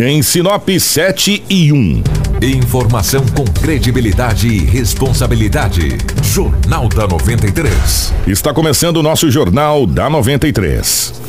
Em 0.00 0.22
Sinop 0.22 0.68
7 0.78 1.42
e 1.50 1.72
1. 1.72 2.02
Informação 2.40 3.26
com 3.34 3.44
credibilidade 3.44 4.46
e 4.46 4.60
responsabilidade. 4.64 5.98
Jornal 6.22 6.88
da 6.88 7.04
93. 7.04 8.14
Está 8.24 8.54
começando 8.54 8.98
o 8.98 9.02
nosso 9.02 9.28
Jornal 9.28 9.88
da 9.88 10.08
93. 10.08 11.27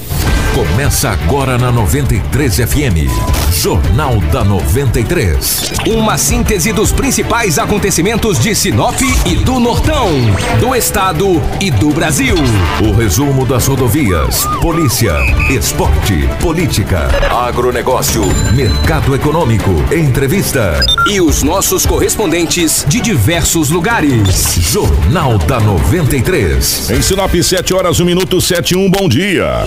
Começa 0.54 1.12
agora 1.12 1.58
na 1.58 1.72
93 1.72 2.58
FM. 2.58 3.08
Jornal 3.54 4.20
da 4.32 4.44
93. 4.44 5.72
Uma 5.88 6.18
síntese 6.18 6.74
dos 6.74 6.92
principais 6.92 7.60
acontecimentos 7.60 8.40
de 8.40 8.54
Sinop 8.56 9.00
e 9.26 9.36
do 9.36 9.60
Nortão, 9.60 10.10
do 10.60 10.76
estado 10.76 11.42
e 11.62 11.72
do 11.72 11.90
Brasil. 11.92 12.36
O 12.84 12.92
resumo 12.92 13.46
das 13.46 13.68
rodovias, 13.68 14.46
polícia, 14.62 15.14
esporte, 15.50 16.28
política, 16.42 17.08
agronegócio, 17.48 18.24
mercado 18.54 19.16
econômico, 19.16 19.72
entrevista. 19.94 20.84
E 21.10 21.22
os 21.22 21.44
nossos 21.44 21.86
correspondentes 21.86 22.86
de 22.88 23.00
diversos 23.00 23.70
lugares. 23.70 24.56
Jornal 24.60 25.38
da 25.38 25.60
93. 25.60 26.90
Em 26.92 27.02
Sinop 27.02 27.34
7 27.34 27.74
horas 27.74 28.00
1 28.00 28.06
minuto 28.06 28.42
71, 28.42 28.90
bom 28.90 29.08
dia. 29.08 29.66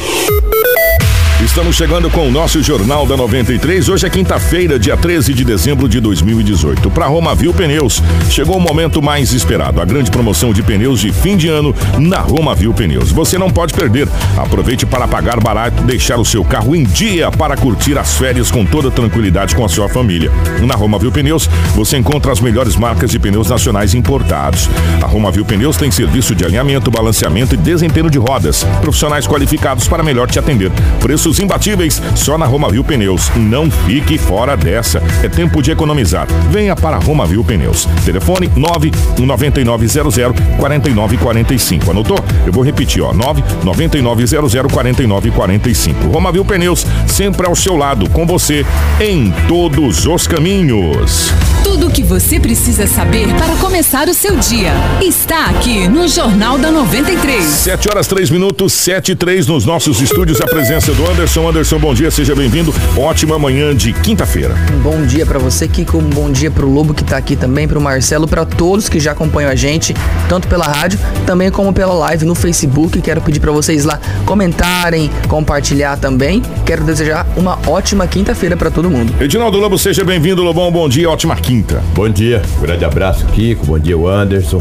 Música 0.63 1.22
Estamos 1.45 1.75
chegando 1.75 2.09
com 2.09 2.29
o 2.29 2.31
nosso 2.31 2.63
Jornal 2.63 3.05
da 3.05 3.17
93. 3.17 3.89
Hoje 3.89 4.07
é 4.07 4.11
quinta-feira, 4.11 4.79
dia 4.79 4.97
13 4.97 5.35
de 5.35 5.45
dezembro 5.45 5.89
de 5.89 5.99
2018. 5.99 6.89
Para 6.89 7.09
Romavil 7.09 7.53
Pneus, 7.53 8.01
chegou 8.31 8.57
o 8.57 8.61
momento 8.61 9.03
mais 9.03 9.33
esperado, 9.33 9.81
a 9.81 9.85
grande 9.85 10.09
promoção 10.09 10.53
de 10.53 10.63
pneus 10.63 11.01
de 11.01 11.13
fim 11.13 11.37
de 11.37 11.49
ano 11.49 11.75
na 11.99 12.21
Romavil 12.21 12.73
Pneus. 12.73 13.11
Você 13.11 13.39
não 13.39 13.51
pode 13.51 13.75
perder. 13.75 14.09
Aproveite 14.37 14.87
para 14.87 15.09
pagar 15.09 15.41
barato, 15.41 15.83
deixar 15.83 16.17
o 16.17 16.25
seu 16.25 16.45
carro 16.45 16.77
em 16.77 16.85
dia 16.85 17.29
para 17.33 17.57
curtir 17.57 17.99
as 17.99 18.17
férias 18.17 18.49
com 18.49 18.65
toda 18.65 18.89
tranquilidade 18.91 19.57
com 19.57 19.65
a 19.65 19.69
sua 19.69 19.89
família. 19.89 20.31
Na 20.61 20.77
Romavil 20.77 21.11
Pneus, 21.11 21.51
você 21.75 21.99
encontra 21.99 22.31
as 22.31 22.41
melhores 22.41 22.77
marcas 22.77 23.11
de 23.11 23.19
pneus 23.19 23.51
nacionais 23.51 23.95
importados. 23.95 24.71
A 25.03 25.07
Romavil 25.07 25.45
Pneus 25.45 25.77
tem 25.77 25.91
serviço 25.91 26.37
de 26.37 26.45
alinhamento, 26.45 26.91
balanceamento 26.91 27.57
e 27.57 27.59
desempenho 27.59 28.09
de 28.09 28.19
rodas. 28.19 28.65
Profissionais 28.81 29.27
qualificados 29.27 29.89
para 29.89 30.05
melhor 30.05 30.31
te 30.31 30.39
atender. 30.39 30.71
Preços 31.01 31.32
imbatíveis 31.39 32.03
só 32.15 32.37
na 32.37 32.47
Roma 32.47 32.71
Viu 32.71 32.85
Pneus. 32.85 33.31
Não 33.37 33.71
fique 33.71 34.19
fora 34.19 34.57
dessa. 34.57 35.03
É 35.23 35.29
tempo 35.29 35.63
de 35.63 35.71
economizar. 35.71 36.27
Venha 36.51 36.75
para 36.75 36.99
Roma 36.99 37.27
Viu 37.27 37.45
Pneus. 37.45 37.87
Telefone 38.05 38.51
99900 38.57 40.35
4945. 40.59 41.91
Anotou? 41.91 42.19
Eu 42.47 42.53
vou 42.53 42.65
repetir, 42.65 43.03
ó. 43.03 43.13
99900 43.13 44.73
4945. 44.73 46.09
Roma 46.09 46.33
Viu 46.33 46.45
Pneus, 46.45 46.87
sempre 47.07 47.47
ao 47.47 47.55
seu 47.55 47.77
lado, 47.77 48.09
com 48.11 48.27
você 48.27 48.65
em 49.01 49.33
todos 49.49 50.07
os 50.07 50.27
caminhos. 50.27 51.33
Tudo 51.65 51.87
o 51.87 51.91
que 51.91 52.03
você 52.03 52.41
precisa 52.41 52.87
saber 52.87 53.29
para 53.35 53.55
começar 53.57 54.09
o 54.09 54.15
seu 54.15 54.37
dia 54.37 54.73
está 55.01 55.47
aqui 55.47 55.89
no 55.89 56.09
Jornal 56.09 56.59
da 56.59 56.71
93. 56.71 57.45
7 57.45 57.89
horas 57.89 58.07
3 58.07 58.31
minutos, 58.31 58.73
7 58.73 59.13
e 59.13 59.15
3 59.15 59.47
nos 59.47 59.65
nossos 59.65 60.01
estúdios. 60.01 60.41
A 60.41 60.47
presença 60.47 60.93
do 60.93 61.09
Anderson. 61.09 61.22
Anderson, 61.23 61.79
bom 61.79 61.95
dia, 61.95 62.11
seja 62.11 62.35
bem-vindo. 62.35 62.75
Ótima 62.97 63.39
manhã 63.39 63.73
de 63.77 63.93
quinta-feira. 63.93 64.57
Um 64.75 64.81
bom 64.81 65.07
dia 65.07 65.25
para 65.25 65.39
você, 65.39 65.69
Kiko. 65.69 65.99
Um 65.99 66.11
bom 66.11 66.29
dia 66.29 66.51
pro 66.51 66.69
Lobo 66.69 66.93
que 66.93 67.05
tá 67.05 67.17
aqui 67.17 67.37
também, 67.37 67.69
pro 67.69 67.81
Marcelo, 67.81 68.27
para 68.27 68.45
todos 68.45 68.89
que 68.89 68.99
já 68.99 69.13
acompanham 69.13 69.49
a 69.49 69.55
gente, 69.55 69.95
tanto 70.29 70.49
pela 70.49 70.67
rádio, 70.67 70.99
também 71.25 71.49
como 71.49 71.73
pela 71.73 71.95
live 71.95 72.25
no 72.25 72.35
Facebook. 72.35 73.01
Quero 73.01 73.21
pedir 73.21 73.39
para 73.39 73.53
vocês 73.53 73.85
lá 73.85 74.01
comentarem, 74.27 75.09
compartilhar 75.29 75.97
também. 75.97 76.43
Quero 76.67 76.83
desejar 76.83 77.25
uma 77.37 77.57
ótima 77.69 78.05
quinta-feira 78.09 78.57
para 78.57 78.73
todo 78.73 78.91
mundo. 78.91 79.15
Edinaldo 79.21 79.59
Lobo, 79.59 79.79
seja 79.79 80.05
bem-vindo, 80.05 80.43
Lobão. 80.43 80.73
Bom 80.73 80.89
dia, 80.89 81.09
ótima 81.09 81.37
quinta. 81.37 81.85
Bom 81.95 82.09
dia, 82.09 82.43
grande 82.61 82.85
abraço, 82.85 83.25
Kiko. 83.27 83.65
Bom 83.65 83.79
dia, 83.79 83.97
Anderson. 83.97 84.61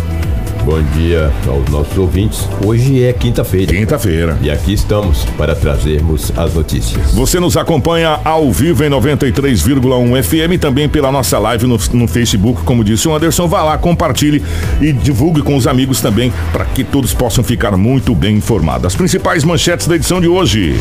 Bom 0.64 0.80
dia 0.96 1.32
aos 1.48 1.68
nossos 1.70 1.98
ouvintes. 1.98 2.48
Hoje 2.64 3.04
é 3.04 3.12
quinta-feira. 3.12 3.74
Quinta-feira. 3.74 4.38
E 4.44 4.52
aqui 4.52 4.74
estamos 4.74 5.26
para 5.36 5.56
trazermos 5.56 6.32
as 6.38 6.54
notícias. 6.54 7.14
Você 7.14 7.40
nos 7.40 7.58
acompanha 7.58 8.20
ao 8.24 8.52
vivo 8.52 8.84
em 8.84 8.90
93,1 8.90 10.24
FM, 10.24 10.62
também 10.62 10.88
pela 10.88 11.12
nossa 11.12 11.40
live 11.40 11.66
no, 11.66 11.80
no, 11.94 12.08
Facebook, 12.08 12.62
como 12.62 12.84
disse 12.84 13.08
o 13.08 13.16
Anderson. 13.16 13.48
Vá 13.48 13.64
lá, 13.64 13.78
compartilhe 13.80 14.44
e 14.80 14.94
divulgue 14.94 15.42
com 15.42 15.56
os 15.56 15.66
amigos 15.66 16.00
também, 16.00 16.32
para 16.54 16.66
que 16.66 16.84
todos 16.84 17.12
possam 17.12 17.44
ficar 17.44 17.76
muito 17.76 18.14
bem 18.14 18.36
informados. 18.36 18.86
As 18.86 18.96
principais 18.96 19.44
manchetes 19.44 19.88
da 19.88 19.96
edição 19.96 20.22
de 20.22 20.28
hoje. 20.28 20.76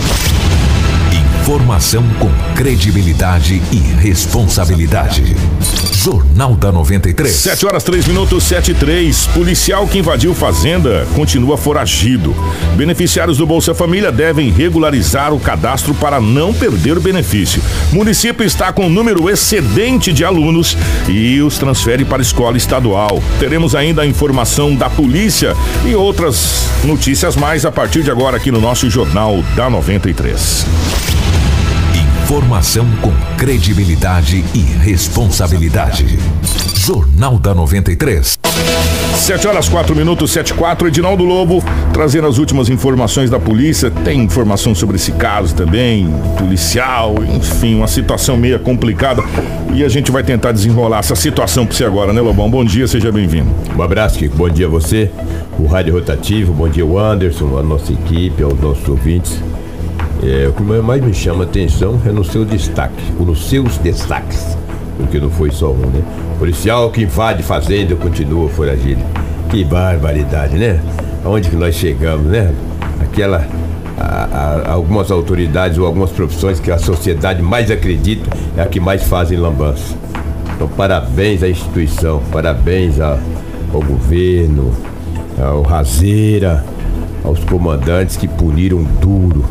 Informação 1.41 2.05
com 2.19 2.29
credibilidade 2.55 3.63
e 3.73 3.77
responsabilidade. 3.77 5.35
Jornal 5.93 6.55
da 6.55 6.73
93. 6.73 7.35
7 7.35 7.67
horas 7.67 7.85
3 7.85 8.07
minutos, 8.07 8.45
7 8.45 8.71
e 8.71 8.75
3. 8.75 9.27
Policial 9.29 9.87
que 9.87 9.99
invadiu 9.99 10.35
fazenda 10.35 11.07
continua 11.15 11.57
foragido. 11.57 12.35
Beneficiários 12.77 13.39
do 13.39 13.47
Bolsa 13.47 13.75
Família 13.75 14.11
devem 14.11 14.51
regularizar 14.51 15.33
o 15.33 15.41
cadastro 15.41 15.95
para 15.95 16.21
não 16.21 16.55
perder 16.55 16.97
o 16.97 17.01
benefício. 17.01 17.63
Município 17.93 18.45
está 18.45 18.73
com 18.73 18.89
número 18.89 19.29
excedente 19.29 20.13
de 20.13 20.25
alunos 20.25 20.77
e 21.09 21.41
os 21.41 21.59
transfere 21.59 22.05
para 22.05 22.23
escola 22.23 22.57
estadual. 22.57 23.23
Teremos 23.39 23.75
ainda 23.75 24.03
a 24.03 24.07
informação 24.07 24.75
da 24.75 24.89
polícia 24.89 25.55
e 25.85 25.95
outras 25.95 26.69
notícias 26.85 27.37
mais 27.37 27.65
a 27.65 27.73
partir 27.73 28.03
de 28.03 28.11
agora 28.11 28.37
aqui 28.37 28.51
no 28.51 28.61
nosso 28.61 28.89
Jornal 28.89 29.43
da 29.55 29.69
93. 29.69 30.67
Informação 32.31 32.87
com 33.03 33.11
credibilidade 33.37 34.45
e 34.55 34.61
responsabilidade. 34.61 36.17
Jornal 36.77 37.41
da 37.41 37.53
93. 37.53 38.39
7 39.17 39.49
horas 39.49 39.69
4 39.69 39.97
minutos, 39.97 40.31
7 40.31 40.51
e 40.51 40.55
4. 40.55 40.87
Edinaldo 40.87 41.25
Lobo 41.25 41.61
trazendo 41.93 42.29
as 42.29 42.39
últimas 42.39 42.69
informações 42.69 43.31
da 43.31 43.41
polícia. 43.41 43.91
Tem 43.91 44.21
informação 44.23 44.77
sobre 44.77 44.95
esse 44.95 45.11
caso 45.11 45.57
também, 45.57 46.09
policial, 46.39 47.17
enfim, 47.35 47.75
uma 47.75 47.89
situação 47.89 48.37
meio 48.37 48.61
complicada. 48.61 49.25
E 49.75 49.83
a 49.83 49.89
gente 49.89 50.13
vai 50.13 50.23
tentar 50.23 50.53
desenrolar 50.53 51.01
essa 51.01 51.17
situação 51.17 51.67
para 51.67 51.75
você 51.75 51.85
agora, 51.85 52.13
né, 52.13 52.21
Lobão? 52.21 52.49
Bom 52.49 52.65
dia, 52.65 52.87
seja 52.87 53.11
bem-vindo. 53.11 53.51
Um 53.77 53.83
abraço, 53.83 54.17
Kiko. 54.21 54.37
Bom 54.37 54.49
dia 54.49 54.67
a 54.67 54.71
você, 54.71 55.11
o 55.59 55.67
Rádio 55.67 55.95
Rotativo, 55.95 56.53
bom 56.53 56.69
dia, 56.69 56.87
o 56.87 56.97
Anderson, 56.97 57.59
a 57.59 57.63
nossa 57.65 57.93
equipe, 57.93 58.41
aos 58.41 58.61
nossos 58.61 58.89
ouvintes. 58.89 59.37
É, 60.23 60.47
o 60.49 60.53
que 60.53 60.63
mais 60.63 61.03
me 61.03 61.15
chama 61.15 61.45
atenção 61.45 61.99
é 62.05 62.11
no 62.11 62.23
seu 62.23 62.45
destaque, 62.45 63.03
ou 63.19 63.25
nos 63.25 63.49
seus 63.49 63.79
destaques, 63.79 64.55
porque 64.99 65.19
não 65.19 65.31
foi 65.31 65.51
só 65.51 65.71
um, 65.71 65.79
né? 65.87 66.03
Policial 66.39 66.91
que 66.91 67.03
invade 67.03 67.43
fazenda 67.43 67.97
continua 67.97 68.49
foragido. 68.51 69.01
Que 69.49 69.65
barbaridade, 69.65 70.59
né? 70.59 70.79
Aonde 71.25 71.49
que 71.49 71.57
nós 71.57 71.75
chegamos, 71.75 72.27
né? 72.27 72.55
Aquela. 73.01 73.47
A, 73.99 74.65
a, 74.67 74.73
algumas 74.73 75.11
autoridades 75.11 75.77
ou 75.77 75.87
algumas 75.87 76.11
profissões 76.11 76.59
que 76.59 76.71
a 76.71 76.79
sociedade 76.79 77.43
mais 77.43 77.71
acredita 77.71 78.31
é 78.57 78.63
a 78.63 78.67
que 78.67 78.81
mais 78.81 79.05
fazem 79.05 79.39
lambança. 79.39 79.95
Então, 80.55 80.69
parabéns 80.69 81.43
à 81.43 81.49
instituição, 81.49 82.23
parabéns 82.31 82.99
a, 83.01 83.19
ao 83.73 83.83
governo, 83.83 84.73
ao 85.39 85.63
Razeira, 85.63 86.65
aos 87.25 87.43
comandantes 87.45 88.17
que 88.17 88.27
puniram 88.27 88.83
duro 89.01 89.45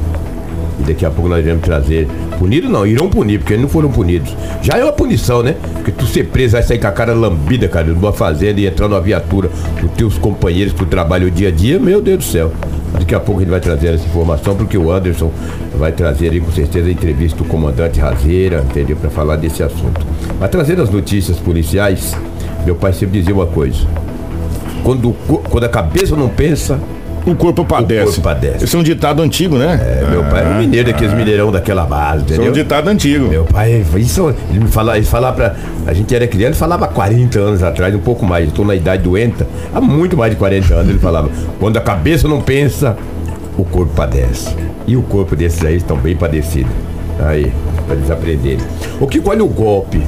daqui 0.86 1.06
a 1.06 1.10
pouco 1.10 1.30
nós 1.30 1.46
vamos 1.46 1.62
trazer. 1.62 2.08
Punido 2.38 2.70
não, 2.70 2.86
irão 2.86 3.10
punir, 3.10 3.40
porque 3.40 3.54
eles 3.54 3.64
não 3.64 3.70
foram 3.70 3.90
punidos. 3.90 4.36
Já 4.62 4.78
é 4.78 4.84
uma 4.84 4.94
punição, 4.94 5.44
né? 5.44 5.56
Porque 5.74 5.92
tu 5.92 6.06
ser 6.06 6.26
preso, 6.26 6.54
vai 6.54 6.64
sair 6.64 6.80
com 6.80 6.88
a 6.88 6.92
cara 6.92 7.14
lambida, 7.14 7.68
cara, 7.68 7.88
numa 7.88 8.14
fazenda 8.14 8.60
e 8.60 8.68
entrar 8.68 8.88
numa 8.88 9.02
viatura 9.02 9.50
dos 9.82 9.92
teus 9.92 10.18
companheiros 10.18 10.74
que 10.74 10.80
tu 10.80 10.86
trabalha 10.86 11.28
o 11.28 11.32
dia 11.32 11.50
a 11.50 11.52
dia, 11.52 11.80
meu 11.80 12.02
Deus 12.02 12.20
do 12.20 12.24
céu. 12.24 12.52
Daqui 12.94 13.14
a 13.14 13.20
pouco 13.20 13.40
a 13.40 13.44
gente 13.44 13.52
vai 13.52 13.60
trazer 13.60 13.94
essa 13.94 14.06
informação, 14.06 14.56
porque 14.56 14.78
o 14.78 14.92
Anderson 14.92 15.32
vai 15.78 15.92
trazer 15.92 16.32
aí 16.32 16.40
com 16.40 16.52
certeza 16.52 16.88
a 16.88 16.92
entrevista 16.92 17.38
do 17.38 17.46
comandante 17.46 18.00
Razeira, 18.00 18.66
entendeu? 18.70 18.96
Para 18.96 19.10
falar 19.10 19.36
desse 19.36 19.62
assunto. 19.62 20.06
Mas 20.40 20.50
trazendo 20.50 20.82
as 20.82 20.90
notícias 20.90 21.38
policiais, 21.38 22.16
meu 22.66 22.76
pai 22.76 22.94
sempre 22.94 23.20
dizia 23.20 23.34
uma 23.34 23.46
coisa. 23.46 23.80
Quando, 24.84 25.14
quando 25.50 25.64
a 25.64 25.70
cabeça 25.70 26.16
não 26.16 26.30
pensa, 26.30 26.80
o 27.26 27.36
corpo 27.36 27.66
padece. 27.66 28.02
O 28.02 28.06
corpo 28.06 28.22
padece. 28.22 28.66
Esse 28.66 28.76
é 28.76 28.80
um 28.80 28.84
ditado 28.84 29.22
antigo, 29.22 29.58
né? 29.58 29.80
É, 29.82 30.10
meu 30.10 30.24
pai 30.24 30.42
era 30.42 30.50
um 30.50 30.60
mineiro 30.60 30.92
daqueles 30.92 31.14
mineirão 31.14 31.52
daquela 31.52 31.86
base, 31.86 32.24
entendeu? 32.24 32.44
Isso 32.44 32.48
é 32.48 32.52
um 32.52 32.64
ditado 32.64 32.88
antigo. 32.88 33.28
Meu 33.28 33.46
pai, 33.46 33.84
isso, 33.98 34.34
ele 34.50 34.60
me 34.60 34.68
falava, 34.68 34.98
ele 34.98 35.06
falava 35.06 35.36
pra. 35.36 35.56
A 35.86 35.94
gente 35.94 36.14
era 36.14 36.28
criança, 36.28 36.52
ele 36.52 36.60
falava 36.60 36.86
há 36.86 36.88
40 36.88 37.40
anos 37.40 37.64
atrás, 37.64 37.94
um 37.94 38.00
pouco 38.00 38.26
mais. 38.26 38.48
Estou 38.48 38.66
na 38.66 38.76
idade 38.76 39.04
doenta, 39.04 39.48
há 39.74 39.82
muito 39.82 40.16
mais 40.18 40.32
de 40.32 40.38
40 40.38 40.74
anos, 40.74 40.90
ele 40.90 41.00
falava: 41.00 41.30
quando 41.60 41.78
a 41.78 41.82
cabeça 41.82 42.28
não 42.28 42.42
pensa, 42.42 42.98
o 43.58 43.64
corpo 43.64 43.94
padece. 43.96 44.56
E 44.88 44.96
o 44.96 45.02
corpo 45.04 45.36
desses 45.36 45.64
aí 45.64 45.78
estão 45.78 45.98
bem 45.98 46.16
padecidos. 46.16 46.72
Aí, 47.20 47.52
para 47.86 47.96
eles 47.96 48.10
aprenderem. 48.10 48.66
O 49.00 49.06
que 49.06 49.22
olha 49.26 49.44
o 49.44 49.48
golpe? 49.48 50.02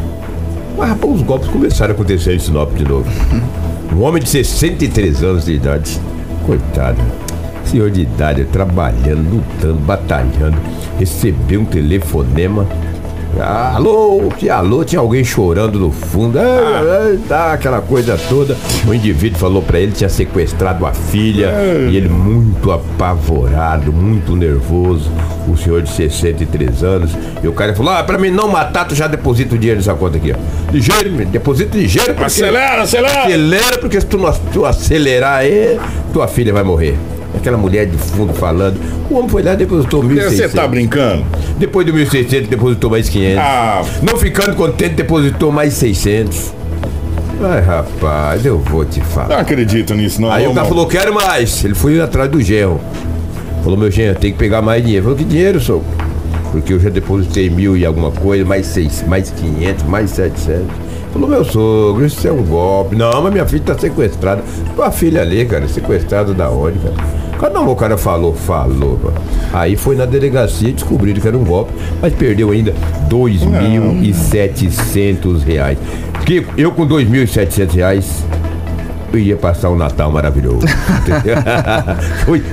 Mas, 0.78 0.90
rapaz, 0.90 1.14
os 1.14 1.22
golpes 1.22 1.50
começaram 1.50 1.92
a 1.92 1.96
acontecer 1.96 2.34
em 2.34 2.40
Sinop 2.40 2.74
de 2.74 2.84
novo. 2.84 3.10
Um 3.94 4.04
homem 4.04 4.24
de 4.24 4.30
63 4.30 5.22
anos 5.22 5.44
de 5.44 5.52
idade 5.52 6.00
Coitado. 6.46 7.02
Senhor 7.66 7.90
de 7.90 8.02
idade, 8.02 8.44
trabalhando, 8.46 9.36
lutando, 9.36 9.80
batalhando, 9.80 10.58
recebeu 10.98 11.62
um 11.62 11.66
telefonema 11.66 12.68
Ah, 13.40 13.76
alô, 13.76 14.30
tinha 14.38 14.56
alô, 14.56 14.84
tinha 14.84 15.00
alguém 15.00 15.24
chorando 15.24 15.80
no 15.80 15.92
fundo. 15.92 16.38
Ah, 16.38 16.44
ah, 16.44 17.18
tá, 17.28 17.54
aquela 17.54 17.82
coisa 17.82 18.20
toda. 18.30 18.56
O 18.88 18.94
indivíduo 18.94 19.40
falou 19.40 19.62
pra 19.62 19.80
ele 19.80 19.92
que 19.94 20.00
tinha 20.00 20.10
sequestrado 20.10 20.86
a 20.86 20.94
filha. 20.94 21.52
E 21.90 21.96
ele 21.96 22.10
muito 22.10 22.72
apavorado, 22.72 23.92
muito 23.92 24.36
nervoso. 24.36 25.10
O 25.48 25.58
senhor 25.58 25.82
de 25.82 25.90
63 25.90 26.84
anos. 26.84 27.12
E 27.42 27.48
o 27.48 27.54
cara 27.54 27.74
falou: 27.74 27.94
Ah, 27.94 28.04
pra 28.04 28.18
mim 28.18 28.30
não 28.30 28.48
matar, 28.48 28.86
tu 28.86 28.94
já 28.96 29.08
deposita 29.08 29.56
o 29.56 29.58
dinheiro 29.58 29.80
nessa 29.80 29.94
conta 29.94 30.18
aqui, 30.18 30.34
ó. 30.34 30.72
Ligeiro, 30.72 31.10
deposita 31.26 31.78
ligeiro. 31.78 32.10
porque- 32.10 32.26
Acelera, 32.26 32.82
acelera! 32.84 33.22
Acelera, 33.24 33.78
porque 33.80 34.00
se 34.00 34.06
tu 34.08 34.18
não 34.18 34.32
tu 34.54 34.66
acelerar 34.66 35.40
aí, 35.40 35.80
tua 36.14 36.28
filha 36.28 36.54
vai 36.54 36.64
morrer. 36.64 36.96
Aquela 37.36 37.58
mulher 37.58 37.86
de 37.88 37.98
fundo 37.98 38.34
falando. 38.34 38.80
O 39.10 39.16
homem 39.16 39.30
foi 39.30 39.42
lá 39.42 39.54
e 39.54 39.58
depositou 39.58 40.04
1.600. 40.04 40.30
Você 40.30 40.50
tá 40.50 40.68
brincando? 40.68 41.26
Depois 41.58 41.86
do 41.86 41.94
1.600, 41.94 42.48
depositou 42.48 42.90
mais 42.90 43.08
500. 43.10 43.38
Ah. 43.40 43.82
Não 44.04 44.18
ficando 44.18 44.56
contente, 44.56 44.96
depositou 44.96 45.52
mais 45.52 45.74
600. 45.76 46.54
Ai, 47.44 47.62
rapaz, 47.62 48.46
eu 48.46 48.60
vou 48.60 48.86
te 48.86 49.00
Não 49.00 49.06
falar. 49.08 49.40
acredito 49.40 49.96
nisso, 49.96 50.22
não. 50.22 50.32
Aí 50.32 50.46
o 50.46 50.50
cara 50.54 50.62
não. 50.62 50.70
falou, 50.70 50.86
quero 50.88 51.14
mais. 51.14 51.64
Ele 51.64 51.74
foi 51.74 52.00
atrás 52.00 52.30
do 52.30 52.40
genro. 52.42 52.80
Falou, 53.64 53.78
meu 53.78 53.90
genro, 53.90 54.16
tem 54.20 54.32
que 54.32 54.38
pegar 54.38 54.62
mais 54.62 54.84
dinheiro. 54.84 55.04
Falou, 55.06 55.18
que 55.18 55.24
dinheiro, 55.24 55.60
sou? 55.60 55.84
Porque 56.52 56.74
eu 56.74 56.80
já 56.80 56.90
depositei 56.90 57.50
mil 57.50 57.76
e 57.78 57.86
alguma 57.86 58.12
coisa, 58.12 58.44
mais 58.46 58.66
seis, 58.68 59.04
mais 59.08 59.32
500, 59.32 59.84
mais 59.86 60.10
700. 60.12 60.66
Falou, 61.14 61.30
meu 61.30 61.44
sogro, 61.44 62.06
isso 62.06 62.28
é 62.28 62.32
um 62.32 62.44
golpe. 62.44 62.96
Não, 62.96 63.22
mas 63.24 63.32
minha 63.34 63.46
filha 63.46 63.64
tá 63.66 63.78
sequestrada. 63.78 64.44
Tua 64.76 64.92
filha 64.92 65.22
ali, 65.22 65.44
cara, 65.46 65.68
sequestrada 65.68 66.34
da 66.34 66.50
onde, 66.50 66.78
cara? 66.80 66.96
Cara, 67.42 67.54
Não, 67.54 67.68
o 67.72 67.76
cara 67.76 67.98
falou, 67.98 68.36
falou. 68.36 69.00
pô. 69.02 69.10
Aí 69.52 69.76
foi 69.76 69.96
na 69.96 70.06
delegacia 70.06 70.70
e 70.70 70.74
descobriram 70.74 71.20
que 71.20 71.28
era 71.28 71.36
um 71.36 71.44
golpe, 71.44 71.74
mas 72.00 72.14
perdeu 72.14 72.52
ainda 72.52 72.72
2.700 73.10 75.42
reais. 75.44 75.80
Porque 76.14 76.46
eu 76.56 76.72
com 76.72 76.88
2.700 76.88 77.74
reais, 77.74 78.24
eu 79.12 79.18
ia 79.20 79.36
passar 79.36 79.72
um 79.72 79.76
Natal 79.76 80.12
maravilhoso. 80.12 80.68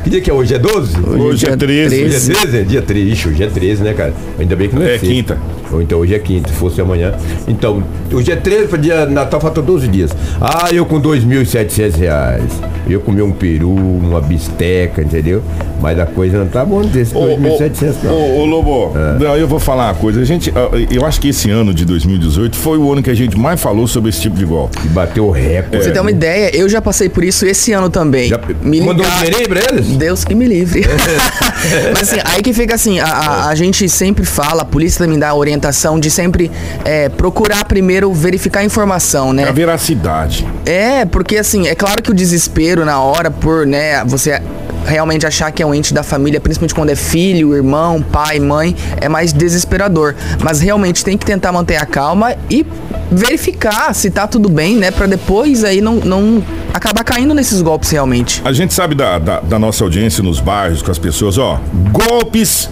Que 0.02 0.11
dia 0.11 0.20
que 0.20 0.31
é 0.31 0.35
hoje? 0.35 0.55
É 0.55 0.58
12? 0.58 0.96
Hoje 1.00 1.46
é 1.46 1.56
13. 1.56 2.05
Hoje 2.05 2.17
é 2.17 2.20
13? 2.35 2.58
É 2.58 2.62
dia 2.62 2.82
13. 2.82 3.11
Ixi, 3.12 3.29
hoje 3.29 3.43
é 3.44 3.46
13, 3.46 3.82
né, 3.82 3.93
cara? 3.93 4.12
Ainda 4.38 4.56
bem 4.56 4.69
que 4.69 4.75
não 4.75 4.82
é, 4.82 4.87
É 4.94 4.99
sexta. 4.99 5.06
quinta. 5.06 5.38
Ou 5.73 5.82
então 5.82 5.99
hoje 5.99 6.15
é 6.15 6.19
quinta, 6.19 6.49
se 6.49 6.55
fosse 6.55 6.81
amanhã. 6.81 7.15
Então, 7.47 7.82
hoje 8.12 8.32
é 8.32 8.37
13, 8.37 8.69
para 8.69 8.79
dia 8.79 9.06
Natal 9.06 9.41
faltam 9.41 9.62
12 9.62 9.88
dias. 9.88 10.11
Ah, 10.41 10.69
eu 10.73 10.87
com 10.87 11.00
2.700 11.00 11.97
reais. 11.97 12.43
Eu 12.88 13.00
comi 13.00 13.20
um 13.20 13.32
peru, 13.32 13.70
uma 13.75 14.20
bisteca, 14.20 15.03
entendeu? 15.03 15.43
Mas 15.81 15.99
a 15.99 16.06
coisa 16.06 16.38
não 16.38 16.47
tá 16.49 16.65
boa 16.65 16.82
desse 16.85 17.15
Ô, 17.17 17.20
2.700 17.37 17.94
ô, 18.03 18.06
não. 18.06 18.12
ô, 18.15 18.38
ô, 18.41 18.44
Lobo, 18.47 18.93
É. 18.97 19.19
não, 19.23 19.37
eu 19.37 19.47
vou 19.47 19.59
falar 19.59 19.88
uma 19.88 19.94
coisa. 19.94 20.20
A 20.20 20.25
gente, 20.25 20.50
ah, 20.56 20.70
eu 20.91 21.05
acho 21.05 21.20
que 21.20 21.29
esse 21.29 21.50
ano 21.50 21.75
de 21.75 21.85
2018 21.85 22.56
foi 22.56 22.79
o 22.79 22.91
ano 22.91 23.03
que 23.03 23.11
a 23.11 23.14
gente 23.14 23.37
mais 23.38 23.61
falou 23.61 23.87
sobre 23.87 24.09
esse 24.11 24.21
tipo 24.23 24.37
de 24.37 24.44
golpe. 24.47 24.79
E 24.85 24.88
bateu 24.88 25.26
o 25.26 25.31
recorde. 25.31 25.69
Pra 25.71 25.82
você 25.82 25.91
ter 25.91 26.00
uma 26.00 26.11
ideia, 26.11 26.50
eu 26.56 26.69
já 26.69 26.81
passei 26.81 27.09
por 27.11 27.23
isso 27.23 27.44
esse 27.44 27.73
ano 27.73 27.91
também. 27.91 28.29
Já 28.29 28.41
Me 28.62 28.81
mandou 28.81 29.05
um 29.06 29.11
dinheirinho 29.11 29.49
pra 29.49 29.61
eles? 29.71 29.87
Deus 29.88 30.25
que 30.25 30.35
me 30.35 30.47
livre. 30.47 30.82
Mas 31.93 32.11
assim, 32.11 32.21
aí 32.25 32.43
que 32.43 32.53
fica 32.53 32.75
assim, 32.75 32.99
a, 33.00 33.06
a- 33.06 33.49
a 33.49 33.55
gente 33.55 33.88
sempre 33.88 34.25
fala, 34.25 34.62
a 34.62 34.64
polícia 34.64 35.05
também 35.05 35.19
dá 35.19 35.29
a 35.31 35.35
orientação 35.58 35.99
de 35.99 36.10
sempre 36.10 36.50
é, 36.84 37.08
procurar 37.08 37.64
primeiro 37.64 38.12
verificar 38.12 38.60
a 38.60 38.64
informação, 38.64 39.32
né? 39.32 39.49
A 39.49 39.52
veracidade. 39.52 40.46
É, 40.64 41.05
porque 41.05 41.37
assim, 41.37 41.66
é 41.66 41.75
claro 41.75 42.02
que 42.02 42.10
o 42.10 42.14
desespero 42.14 42.84
na 42.84 43.00
hora 43.00 43.31
por, 43.31 43.66
né, 43.66 44.05
você 44.05 44.40
realmente 44.87 45.26
achar 45.26 45.50
que 45.50 45.62
é 45.62 45.66
um 45.66 45.75
ente 45.75 45.93
da 45.93 46.02
família, 46.02 46.40
principalmente 46.40 46.75
quando 46.75 46.90
é 46.90 46.94
filho, 46.94 47.55
irmão, 47.55 48.00
pai, 48.00 48.38
mãe, 48.38 48.75
é 49.00 49.08
mais 49.08 49.32
desesperador. 49.32 50.14
Mas 50.43 50.60
realmente 50.60 51.05
tem 51.05 51.19
que 51.19 51.26
tentar 51.26 51.52
manter 51.52 51.76
a 51.76 51.84
calma 51.84 52.34
e 52.49 52.64
verificar 53.11 53.94
se 53.94 54.11
tá 54.11 54.26
tudo 54.26 54.49
bem, 54.49 54.76
né, 54.76 54.90
Pra 54.90 55.06
depois 55.06 55.64
aí 55.64 55.81
não, 55.81 55.96
não 55.96 56.43
acabar 56.72 57.04
caindo 57.04 57.34
nesses 57.34 57.61
golpes 57.61 57.90
realmente. 57.90 58.40
A 58.44 58.52
gente 58.52 58.72
sabe 58.72 58.94
da, 58.94 59.19
da, 59.19 59.40
da 59.40 59.58
nossa 59.58 59.84
audiência 59.84 60.22
nos 60.22 60.40
bairros, 60.40 60.82
com 60.82 60.90
as 60.90 60.99
pessoas, 60.99 61.37
ó. 61.37 61.61
Golpes 61.93 62.69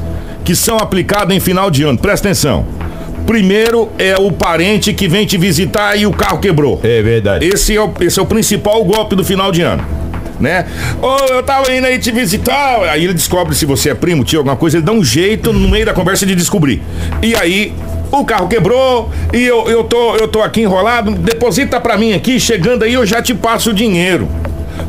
que 0.47 0.55
são 0.55 0.79
aplicados 0.79 1.35
em 1.35 1.41
final 1.41 1.71
de 1.71 1.83
ano. 1.83 1.99
Presta 1.99 2.29
atenção. 2.29 2.65
Primeiro 3.27 3.91
é 3.99 4.15
o 4.17 4.31
parente 4.31 4.95
que 4.95 5.09
vem 5.09 5.27
te 5.27 5.37
visitar 5.37 5.97
e 5.97 6.07
o 6.07 6.13
carro 6.13 6.39
quebrou. 6.39 6.81
É 6.85 7.03
verdade. 7.03 7.45
Esse 7.45 7.77
é 7.77 7.83
o, 7.83 7.93
esse 8.01 8.17
é 8.21 8.23
o 8.23 8.27
principal 8.27 8.83
golpe 8.85 9.17
do 9.17 9.25
final 9.25 9.51
de 9.51 9.63
ano. 9.63 9.85
Né? 10.39 10.67
Ô, 11.03 11.33
eu 11.33 11.43
tava 11.43 11.75
indo 11.75 11.87
aí 11.87 11.99
te 11.99 12.13
visitar. 12.13 12.85
Aí 12.85 13.03
ele 13.03 13.15
descobre 13.15 13.57
se 13.57 13.67
você 13.67 13.91
é 13.91 13.95
primo, 13.95 14.23
tio, 14.23 14.39
alguma 14.39 14.55
coisa. 14.55 14.77
Ele 14.77 14.87
dá 14.87 14.93
um 14.93 15.03
jeito 15.03 15.53
no 15.53 15.69
meio 15.69 15.85
da 15.85 15.93
conversa 15.93 16.25
de 16.25 16.37
descobrir. 16.37 16.81
E 17.21 17.35
aí, 17.35 17.75
o 18.13 18.25
carro 18.25 18.47
quebrou 18.47 19.11
e 19.33 19.43
eu, 19.43 19.69
eu, 19.69 19.83
tô, 19.83 20.15
eu 20.15 20.29
tô 20.29 20.43
aqui 20.43 20.61
enrolado. 20.61 21.11
Deposita 21.11 21.81
pra 21.81 21.99
mim 21.99 22.13
aqui. 22.13 22.39
Chegando 22.39 22.85
aí, 22.85 22.95
eu 22.95 23.05
já 23.05 23.21
te 23.21 23.35
passo 23.35 23.71
o 23.71 23.75
dinheiro. 23.75 24.29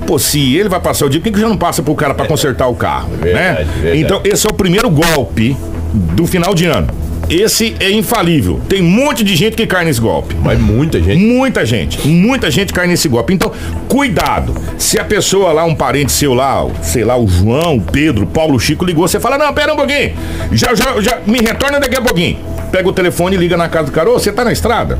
Pô, 0.06 0.18
se 0.18 0.56
ele 0.56 0.70
vai 0.70 0.80
passar 0.80 1.06
o 1.06 1.10
dinheiro, 1.10 1.24
por 1.24 1.30
que, 1.30 1.36
que 1.36 1.42
já 1.42 1.50
não 1.50 1.58
passa 1.58 1.82
pro 1.82 1.96
cara 1.96 2.14
pra 2.14 2.26
consertar 2.26 2.68
o 2.68 2.76
carro? 2.76 3.10
Verdade, 3.22 3.66
né? 3.66 3.68
verdade. 3.82 4.00
Então, 4.02 4.22
esse 4.24 4.48
é 4.48 4.50
o 4.50 4.54
primeiro 4.54 4.90
golpe 4.90 5.56
do 5.94 6.26
final 6.26 6.54
de 6.54 6.66
ano. 6.66 6.88
Esse 7.30 7.76
é 7.82 7.92
infalível. 7.92 8.62
Tem 8.70 8.82
um 8.82 8.90
monte 8.90 9.22
de 9.22 9.36
gente 9.36 9.58
que 9.58 9.68
cai 9.68 9.84
nesse 9.84 10.00
golpe. 10.00 10.34
Mas 10.42 10.58
muita 10.58 11.02
gente. 11.02 11.18
Muita 11.18 11.66
gente, 11.66 12.08
muita 12.08 12.50
gente 12.50 12.72
cai 12.72 12.88
nesse 12.88 13.10
golpe. 13.10 13.34
Então, 13.34 13.52
cuidado. 13.90 14.56
Se 14.78 14.98
a 14.98 15.04
pessoa 15.04 15.52
lá, 15.52 15.66
um 15.66 15.76
parente 15.76 16.12
seu 16.12 16.34
lá, 16.34 16.66
sei 16.82 17.04
lá, 17.04 17.18
o 17.18 17.28
João, 17.28 17.78
o 17.78 17.82
Pedro, 17.82 18.24
o 18.24 18.28
Paulo 18.28 18.56
o 18.56 18.60
Chico 18.60 18.86
ligou, 18.86 19.06
você 19.06 19.20
fala: 19.20 19.38
Não, 19.38 19.54
pera 19.54 19.74
um 19.74 19.76
pouquinho. 19.76 20.14
Já, 20.54 20.74
já, 20.74 21.02
já, 21.02 21.20
me 21.26 21.40
retorna 21.40 21.82
daqui 21.82 21.98
a 21.98 22.02
pouquinho. 22.02 22.38
Pega 22.72 22.88
o 22.88 22.94
telefone 22.94 23.36
e 23.36 23.40
liga 23.40 23.58
na 23.58 23.68
casa 23.68 23.88
do 23.88 23.92
cara. 23.92 24.10
Ô, 24.10 24.14
você 24.14 24.32
tá 24.32 24.46
na 24.46 24.54
estrada? 24.54 24.98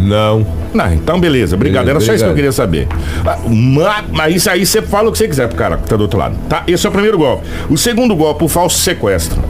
Não. 0.00 0.46
Não, 0.72 0.92
então 0.94 1.18
beleza, 1.20 1.56
obrigado. 1.56 1.88
Era 1.88 2.00
só 2.00 2.12
isso 2.14 2.24
que 2.24 2.30
eu 2.30 2.34
queria 2.34 2.52
saber. 2.52 2.86
Ah, 3.26 3.38
ma- 3.48 4.04
Mas 4.12 4.36
isso 4.36 4.50
aí 4.50 4.64
você 4.64 4.80
fala 4.82 5.08
o 5.08 5.12
que 5.12 5.18
você 5.18 5.28
quiser 5.28 5.48
pro 5.48 5.56
cara 5.56 5.76
que 5.76 5.88
tá 5.88 5.96
do 5.96 6.02
outro 6.02 6.18
lado, 6.18 6.36
tá? 6.48 6.62
Esse 6.66 6.86
é 6.86 6.88
o 6.88 6.92
primeiro 6.92 7.18
golpe. 7.18 7.44
O 7.68 7.76
segundo 7.76 8.14
golpe, 8.14 8.44
o 8.44 8.48
falso 8.48 8.78
sequestro. 8.78 9.40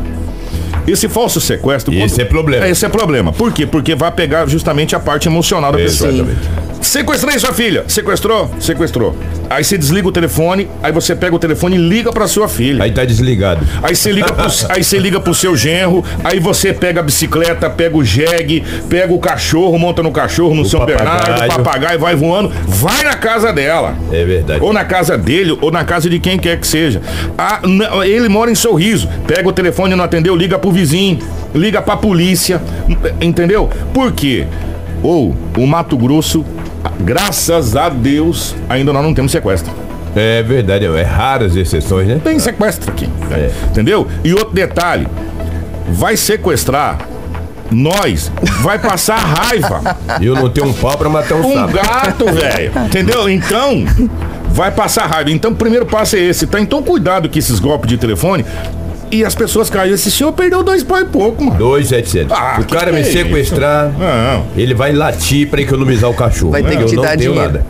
Esse 0.87 1.08
falso 1.08 1.41
sequestro. 1.41 1.93
Esse 1.94 2.23
é 2.23 2.25
problema. 2.25 2.67
Esse 2.69 2.85
é 2.87 2.88
problema. 2.88 3.32
Por 3.32 3.52
quê? 3.52 3.67
Porque 3.67 3.94
vai 3.94 4.11
pegar 4.11 4.47
justamente 4.49 4.97
a 4.97 5.00
parte 5.00 5.29
emocional 5.29 5.70
da 5.70 5.79
pessoa. 5.79 6.11
Sequestrei 6.81 7.38
sua 7.38 7.53
filha. 7.53 7.85
Sequestrou? 7.87 8.50
Sequestrou. 8.59 9.15
Aí 9.49 9.62
você 9.62 9.77
desliga 9.77 10.09
o 10.09 10.12
telefone, 10.12 10.69
aí 10.82 10.93
você 10.93 11.15
pega 11.15 11.35
o 11.35 11.38
telefone 11.38 11.77
e 11.77 11.79
liga 11.79 12.12
pra 12.12 12.27
sua 12.27 12.49
filha. 12.49 12.82
Aí 12.82 12.91
tá 12.91 13.05
desligado. 13.05 13.67
Aí 13.82 13.94
você 13.94 14.11
liga 14.12 14.32
pro, 14.32 14.47
aí 14.71 14.82
você 14.82 14.99
liga 14.99 15.21
pro 15.21 15.35
seu 15.35 15.56
genro, 15.56 16.05
aí 16.25 16.38
você 16.38 16.73
pega 16.73 17.00
a 17.00 17.03
bicicleta, 17.03 17.69
pega 17.69 17.97
o 17.97 18.05
jegue, 18.05 18.65
pega 18.88 19.12
o 19.12 19.19
cachorro, 19.19 19.79
monta 19.79 20.03
no 20.03 20.10
cachorro, 20.10 20.55
no 20.55 20.65
São 20.65 20.84
Bernardo, 20.87 21.27
papagaio. 21.27 21.51
papagaio, 21.51 21.99
vai 21.99 22.15
voando, 22.15 22.51
vai 22.67 23.03
na 23.05 23.15
casa 23.17 23.53
dela. 23.53 23.96
É 24.13 24.25
verdade. 24.25 24.63
Ou 24.63 24.72
na 24.72 24.84
casa 24.84 25.19
dele, 25.19 25.56
ou 25.60 25.70
na 25.70 25.84
casa 25.84 26.08
de 26.08 26.19
quem 26.19 26.39
quer 26.39 26.58
que 26.58 26.67
seja. 26.67 27.03
Ah, 27.37 27.60
ele 28.05 28.29
mora 28.29 28.51
em 28.51 28.55
sorriso. 28.55 29.08
Pega 29.27 29.49
o 29.49 29.53
telefone, 29.53 29.94
não 29.94 30.05
atendeu, 30.05 30.34
liga 30.34 30.58
pro 30.58 30.70
vizinho, 30.70 31.19
liga 31.55 31.82
pra 31.82 31.96
polícia. 31.96 32.60
Entendeu? 33.20 33.69
Por 33.93 34.13
quê? 34.13 34.46
Ou 35.03 35.34
o 35.56 35.67
Mato 35.67 35.96
Grosso, 35.96 36.44
graças 37.01 37.77
a 37.77 37.89
Deus, 37.89 38.55
ainda 38.69 38.93
nós 38.93 39.03
não 39.03 39.15
temos 39.15 39.32
sequestro. 39.32 39.72
É 40.15 40.43
verdade, 40.43 40.87
é 40.87 41.03
raras 41.03 41.55
exceções, 41.55 42.08
né? 42.08 42.20
Tem 42.22 42.39
sequestro 42.39 42.91
aqui. 42.91 43.08
É. 43.31 43.51
Entendeu? 43.69 44.08
E 44.25 44.32
outro 44.32 44.53
detalhe: 44.53 45.06
vai 45.89 46.17
sequestrar 46.17 46.99
nós, 47.70 48.32
vai 48.63 48.79
passar 48.79 49.17
raiva. 49.19 49.96
Eu 50.20 50.34
não 50.34 50.51
tenho 50.51 50.67
um 50.67 50.72
pau 50.72 50.96
pra 50.99 51.08
matar 51.08 51.37
um, 51.37 51.46
Um 51.46 51.55
sapo. 51.55 51.72
gato, 51.72 52.25
velho. 52.27 52.72
Entendeu? 52.87 53.29
Então, 53.29 53.84
vai 54.49 54.72
passar 54.72 55.06
raiva. 55.06 55.31
Então, 55.31 55.53
o 55.53 55.55
primeiro 55.55 55.87
passo 55.87 56.17
é 56.17 56.20
esse, 56.20 56.46
tá? 56.49 56.60
Então, 56.60 56.82
cuidado 56.82 57.29
com 57.29 57.39
esses 57.39 57.60
golpes 57.60 57.89
de 57.89 57.96
telefone. 57.96 58.44
E 59.10 59.24
as 59.24 59.34
pessoas 59.34 59.69
caem. 59.69 59.93
Esse 59.93 60.10
senhor 60.10 60.32
perdeu 60.32 60.62
dois 60.62 60.82
pau 60.82 61.00
e 61.00 61.05
pouco, 61.05 61.44
mano. 61.44 61.58
2,700. 61.58 62.36
Ah, 62.36 62.58
o 62.60 62.64
que 62.64 62.74
cara 62.74 62.93
me 62.93 63.00
é 63.00 63.05
sequestrar, 63.05 63.93
Não. 63.98 64.46
ele 64.56 64.72
vai 64.74 64.93
latir 64.93 65.48
pra 65.48 65.60
economizar 65.60 66.08
o 66.08 66.14
cachorro. 66.14 66.52
Vai 66.52 66.62
ter 66.62 66.76
que 66.76 66.82
eu 66.82 66.86
te 66.86 66.96
não 66.96 67.02
dar 67.02 67.17
tenho 67.17 67.32
dinheiro. 67.32 67.52
nada. 67.52 67.64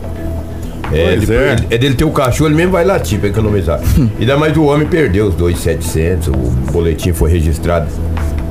É, 0.93 1.15
Pois 1.15 1.29
ele- 1.29 1.35
é. 1.35 1.51
ele- 1.53 1.67
é 1.71 1.77
dele 1.77 1.95
ter 1.95 2.03
o 2.03 2.11
cachorro, 2.11 2.49
ele 2.49 2.55
mesmo 2.57 2.73
vai 2.73 2.83
latir 2.83 3.17
pra 3.17 3.29
economizar. 3.29 3.79
Ainda 4.19 4.37
mais 4.37 4.55
o 4.57 4.63
homem 4.65 4.85
perdeu 4.87 5.27
os 5.27 5.35
2,700, 5.35 6.27
o 6.27 6.31
boletim 6.71 7.13
foi 7.13 7.31
registrado 7.31 7.87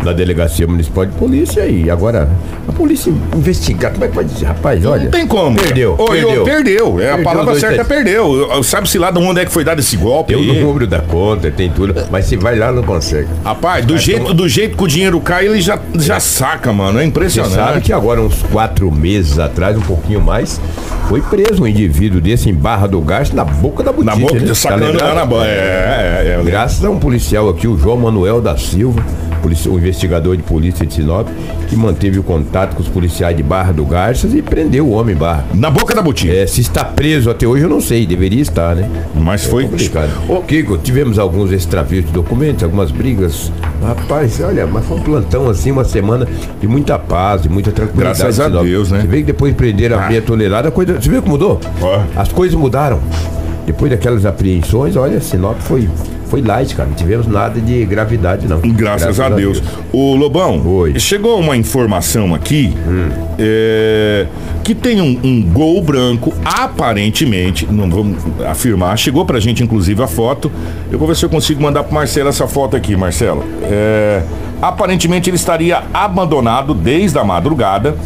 na 0.04 0.12
Delegacia 0.12 0.66
Municipal 0.66 1.04
de 1.06 1.12
Polícia 1.12 1.66
e 1.66 1.90
agora 1.90 2.28
a 2.68 2.72
polícia 2.72 3.12
investigar. 3.36 3.92
Como 3.92 4.04
é 4.04 4.08
que 4.08 4.14
vai 4.14 4.24
dizer? 4.24 4.46
Rapaz, 4.46 4.84
olha. 4.86 5.04
Não 5.04 5.10
tem 5.10 5.26
como. 5.26 5.56
Perdeu. 5.56 5.94
Ô, 5.98 6.06
perdeu. 6.06 6.30
eu- 6.30 6.44
perdeu. 6.44 7.00
É, 7.00 7.04
a 7.04 7.08
Perdeu 7.10 7.24
palavra 7.24 7.44
dois 7.52 7.60
certa 7.60 7.82
é 7.82 7.84
perdeu. 7.84 8.62
Sabe-se 8.62 8.98
lá 8.98 9.10
de 9.10 9.18
onde 9.18 9.40
é 9.40 9.44
que 9.44 9.52
foi 9.52 9.64
dado 9.64 9.80
esse 9.80 9.96
golpe? 9.96 10.34
Tem 10.34 10.50
o 10.60 10.64
número 10.66 10.86
da 10.86 11.00
conta, 11.00 11.50
tem 11.50 11.70
tudo. 11.70 11.94
Mas 12.10 12.24
se 12.26 12.36
vai 12.36 12.56
lá, 12.58 12.72
não 12.72 12.82
consegue. 12.82 13.28
Rapaz, 13.44 13.84
do 13.84 13.94
Mas 13.94 14.02
jeito, 14.02 14.22
toma- 14.22 14.34
do 14.34 14.48
jeito 14.48 14.76
que 14.76 14.84
o 14.84 14.86
dinheiro 14.88 15.20
cai, 15.20 15.46
ele 15.46 15.60
já, 15.60 15.78
já 15.96 16.18
saca, 16.18 16.72
mano. 16.72 16.98
É 16.98 17.02
Você 17.02 17.08
impressionante. 17.08 17.54
sabe 17.54 17.80
que 17.80 17.92
agora, 17.92 18.20
uns 18.20 18.42
quatro 18.50 18.90
meses 18.90 19.38
atrás, 19.38 19.76
um 19.76 19.82
pouquinho 19.82 20.20
mais, 20.20 20.60
foi 21.08 21.20
preso 21.20 21.62
um 21.62 21.66
indivíduo 21.66 22.20
desse 22.20 22.48
em 22.48 22.54
Barra 22.54 22.86
do 22.86 23.00
Gás 23.00 23.30
na 23.32 23.44
boca 23.44 23.82
da 23.82 23.92
botija. 23.92 24.14
Na 24.16 24.20
boca, 24.20 24.34
né? 24.40 24.46
Tá 24.46 24.54
sacando 24.54 24.84
lembrado? 24.86 25.08
lá 25.08 25.14
na 25.14 25.24
boca. 25.26 25.44
É, 25.44 26.36
é, 26.36 26.40
é. 26.40 26.42
Graças 26.44 26.84
a 26.84 26.90
um 26.90 26.98
policial 26.98 27.48
aqui, 27.48 27.66
o 27.68 27.76
João 27.78 27.96
Manuel 27.98 28.40
da 28.40 28.56
Silva, 28.56 29.04
um 29.68 29.78
investigador 29.78 30.36
de 30.36 30.42
polícia 30.42 30.84
de 30.86 30.94
Sinop, 30.94 31.26
que 31.68 31.76
manteve 31.76 32.18
o 32.18 32.22
contato 32.22 32.74
com 32.76 32.82
os 32.82 32.88
policiais 32.88 33.36
de 33.36 33.42
Barra 33.42 33.72
do 33.72 33.84
Garças 33.84 34.34
e 34.34 34.42
prendeu 34.42 34.86
o 34.86 34.90
homem 34.90 35.14
em 35.14 35.18
Barra. 35.18 35.44
Na 35.54 35.70
boca 35.70 35.94
da 35.94 36.02
botina. 36.02 36.32
É, 36.32 36.46
se 36.46 36.60
está 36.60 36.84
preso 36.84 37.30
até 37.30 37.46
hoje, 37.46 37.64
eu 37.64 37.68
não 37.68 37.80
sei, 37.80 38.06
deveria 38.06 38.40
estar, 38.42 38.74
né? 38.76 38.88
Mas 39.14 39.44
foi. 39.44 39.64
Complicado. 39.64 40.10
Ô, 40.28 40.40
Kiko, 40.42 40.78
tivemos 40.78 41.18
alguns 41.18 41.52
extravios 41.52 42.04
de 42.06 42.12
documentos, 42.12 42.62
algumas 42.64 42.90
brigas. 42.90 43.50
Rapaz, 43.82 44.40
olha, 44.40 44.66
mas 44.66 44.84
foi 44.84 44.96
um 44.98 45.00
plantão 45.00 45.48
assim, 45.48 45.70
uma 45.70 45.84
semana 45.84 46.26
de 46.60 46.66
muita 46.68 46.98
paz, 46.98 47.42
de 47.42 47.48
muita 47.48 47.72
tranquilidade. 47.72 48.18
Graças 48.18 48.40
a 48.40 48.44
Sinop. 48.46 48.64
Deus, 48.64 48.90
né? 48.90 49.00
Você 49.00 49.06
vê 49.06 49.16
que 49.18 49.24
depois 49.24 49.54
prenderam 49.54 49.98
a 49.98 50.04
Ah. 50.04 50.08
meia 50.08 50.22
tonelada, 50.22 50.68
a 50.68 50.70
coisa. 50.70 51.00
Você 51.00 51.08
viu 51.08 51.22
que 51.22 51.28
mudou? 51.28 51.60
Ó. 51.80 52.02
As 52.16 52.30
coisas 52.30 52.58
mudaram. 52.58 53.00
Depois 53.66 53.90
daquelas 53.90 54.26
apreensões, 54.26 54.96
olha, 54.96 55.20
Sinop 55.20 55.56
foi, 55.60 55.88
foi 56.30 56.40
light, 56.40 56.74
cara. 56.74 56.88
Não 56.88 56.96
tivemos 56.96 57.26
nada 57.26 57.60
de 57.60 57.84
gravidade, 57.84 58.46
não. 58.46 58.60
Graças, 58.60 59.18
a, 59.18 59.28
Deus. 59.28 59.62
O 59.92 60.14
Lobão, 60.14 60.62
Oi. 60.64 60.92
Hum. 60.92 60.98
chegou 60.98 61.38
uma 61.40 61.56
informação 61.56 62.34
aqui 62.34 62.72
é, 63.38 64.26
que 64.62 64.74
tem 64.74 65.00
um, 65.00 65.18
um 65.22 65.42
gol 65.42 65.82
branco, 65.82 66.32
aparentemente, 66.44 67.66
não 67.66 67.90
vamos 67.90 68.18
afirmar, 68.46 68.96
chegou 68.96 69.26
pra 69.26 69.40
gente 69.40 69.62
inclusive 69.62 70.00
a 70.02 70.06
foto. 70.06 70.50
Eu 70.90 70.98
vou 70.98 71.08
ver 71.08 71.16
se 71.16 71.24
eu 71.24 71.28
consigo 71.28 71.60
mandar 71.60 71.82
pro 71.82 71.92
Marcelo 71.92 72.28
essa 72.28 72.46
foto 72.46 72.76
aqui, 72.76 72.96
Marcelo. 72.96 73.44
É, 73.62 74.22
aparentemente 74.62 75.28
ele 75.28 75.36
estaria 75.36 75.82
abandonado 75.92 76.72
desde 76.72 77.18
a 77.18 77.24
madrugada, 77.24 77.96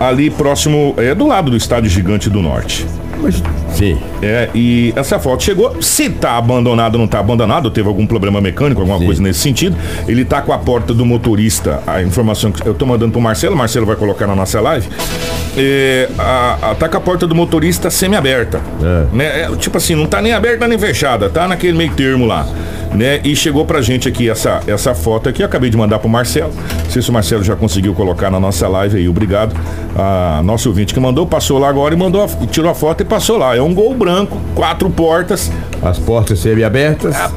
ali 0.00 0.30
próximo, 0.30 0.94
é, 0.98 1.14
do 1.14 1.26
lado 1.26 1.50
do 1.50 1.56
Estádio 1.56 1.90
Gigante 1.90 2.28
do 2.30 2.40
Norte. 2.42 2.86
Mas, 3.22 3.42
sim. 3.72 3.98
É, 4.20 4.50
e 4.54 4.92
essa 4.96 5.18
foto 5.18 5.42
chegou. 5.42 5.80
Se 5.80 6.10
tá 6.10 6.36
abandonado 6.36 6.96
ou 6.96 7.00
não 7.00 7.06
tá 7.08 7.20
abandonado, 7.20 7.70
teve 7.70 7.88
algum 7.88 8.06
problema 8.06 8.38
mecânico, 8.40 8.80
alguma 8.82 8.98
Sim. 8.98 9.06
coisa 9.06 9.22
nesse 9.22 9.38
sentido. 9.40 9.74
Ele 10.06 10.24
tá 10.26 10.42
com 10.42 10.52
a 10.52 10.58
porta 10.58 10.92
do 10.92 11.06
motorista. 11.06 11.80
A 11.86 12.02
informação 12.02 12.52
que 12.52 12.66
eu 12.66 12.74
tô 12.74 12.84
mandando 12.84 13.12
pro 13.12 13.20
Marcelo, 13.22 13.56
Marcelo 13.56 13.86
vai 13.86 13.96
colocar 13.96 14.26
na 14.26 14.34
nossa 14.36 14.60
live. 14.60 14.86
É, 15.56 16.08
a, 16.18 16.58
a- 16.70 16.74
tá 16.74 16.88
com 16.88 16.96
a 16.96 17.00
porta 17.00 17.26
do 17.26 17.34
motorista 17.34 17.88
semi-aberta. 17.88 18.60
É. 18.82 19.16
Né? 19.16 19.40
É, 19.42 19.56
tipo 19.56 19.78
assim, 19.78 19.94
não 19.94 20.06
tá 20.06 20.20
nem 20.20 20.32
aberta 20.32 20.66
nem 20.68 20.76
fechada, 20.78 21.30
tá 21.30 21.48
naquele 21.48 21.78
meio 21.78 21.92
termo 21.92 22.26
lá. 22.26 22.46
Né? 22.94 23.20
E 23.24 23.34
chegou 23.34 23.64
pra 23.64 23.82
gente 23.82 24.08
aqui 24.08 24.30
essa, 24.30 24.60
essa 24.66 24.94
foto 24.94 25.28
aqui, 25.28 25.42
eu 25.42 25.46
acabei 25.46 25.68
de 25.68 25.76
mandar 25.76 25.98
pro 25.98 26.08
Marcelo. 26.08 26.52
Não 26.84 26.90
sei 26.90 27.02
se 27.02 27.10
o 27.10 27.12
Marcelo 27.12 27.42
já 27.42 27.56
conseguiu 27.56 27.92
colocar 27.94 28.30
na 28.30 28.38
nossa 28.38 28.68
live 28.68 28.98
aí, 28.98 29.08
obrigado. 29.08 29.54
A 29.96 30.40
nosso 30.44 30.68
ouvinte 30.68 30.94
que 30.94 31.00
mandou, 31.00 31.26
passou 31.26 31.58
lá 31.58 31.68
agora 31.68 31.92
e 31.94 31.96
mandou, 31.96 32.22
a- 32.24 32.28
tirou 32.46 32.70
a 32.70 32.74
foto 32.74 33.00
e 33.00 33.04
passou 33.04 33.36
lá. 33.36 33.56
É 33.56 33.60
um 33.62 33.74
gol 33.74 33.94
branco, 33.94 34.40
quatro 34.54 34.88
portas. 34.90 35.50
As 35.82 35.98
portas 35.98 36.38
semi-abertas. 36.38 37.14
A, 37.16 37.30